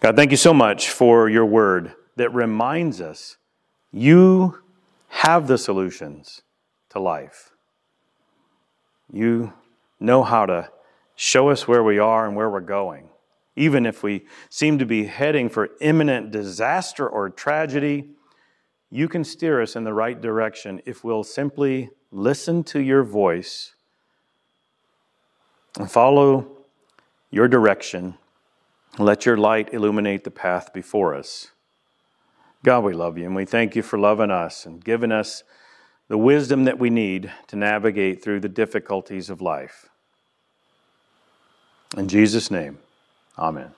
God, 0.00 0.16
thank 0.16 0.30
you 0.30 0.36
so 0.36 0.54
much 0.54 0.90
for 0.90 1.28
your 1.28 1.46
word 1.46 1.94
that 2.16 2.32
reminds 2.32 3.00
us 3.00 3.36
you 3.92 4.62
have 5.08 5.48
the 5.48 5.58
solutions 5.58 6.42
to 6.90 7.00
life. 7.00 7.55
You 9.12 9.52
know 10.00 10.22
how 10.22 10.46
to 10.46 10.70
show 11.14 11.48
us 11.48 11.66
where 11.66 11.82
we 11.82 11.98
are 11.98 12.26
and 12.26 12.36
where 12.36 12.50
we're 12.50 12.60
going. 12.60 13.08
Even 13.56 13.86
if 13.86 14.02
we 14.02 14.26
seem 14.50 14.78
to 14.78 14.86
be 14.86 15.04
heading 15.04 15.48
for 15.48 15.70
imminent 15.80 16.30
disaster 16.30 17.08
or 17.08 17.30
tragedy, 17.30 18.10
you 18.90 19.08
can 19.08 19.24
steer 19.24 19.62
us 19.62 19.74
in 19.74 19.84
the 19.84 19.94
right 19.94 20.20
direction 20.20 20.82
if 20.84 21.02
we'll 21.02 21.24
simply 21.24 21.90
listen 22.12 22.62
to 22.64 22.80
your 22.80 23.02
voice 23.02 23.74
and 25.78 25.90
follow 25.90 26.46
your 27.30 27.48
direction. 27.48 28.16
Let 28.98 29.26
your 29.26 29.36
light 29.36 29.72
illuminate 29.72 30.24
the 30.24 30.30
path 30.30 30.72
before 30.72 31.14
us. 31.14 31.50
God, 32.64 32.84
we 32.84 32.92
love 32.92 33.18
you 33.18 33.26
and 33.26 33.34
we 33.34 33.44
thank 33.44 33.76
you 33.76 33.82
for 33.82 33.98
loving 33.98 34.30
us 34.30 34.66
and 34.66 34.84
giving 34.84 35.12
us 35.12 35.44
the 36.08 36.18
wisdom 36.18 36.64
that 36.64 36.78
we 36.78 36.90
need 36.90 37.32
to 37.48 37.56
navigate 37.56 38.22
through 38.22 38.40
the 38.40 38.48
difficulties 38.48 39.28
of 39.30 39.40
life. 39.40 39.88
In 41.96 42.08
Jesus' 42.08 42.50
name, 42.50 42.78
amen. 43.38 43.72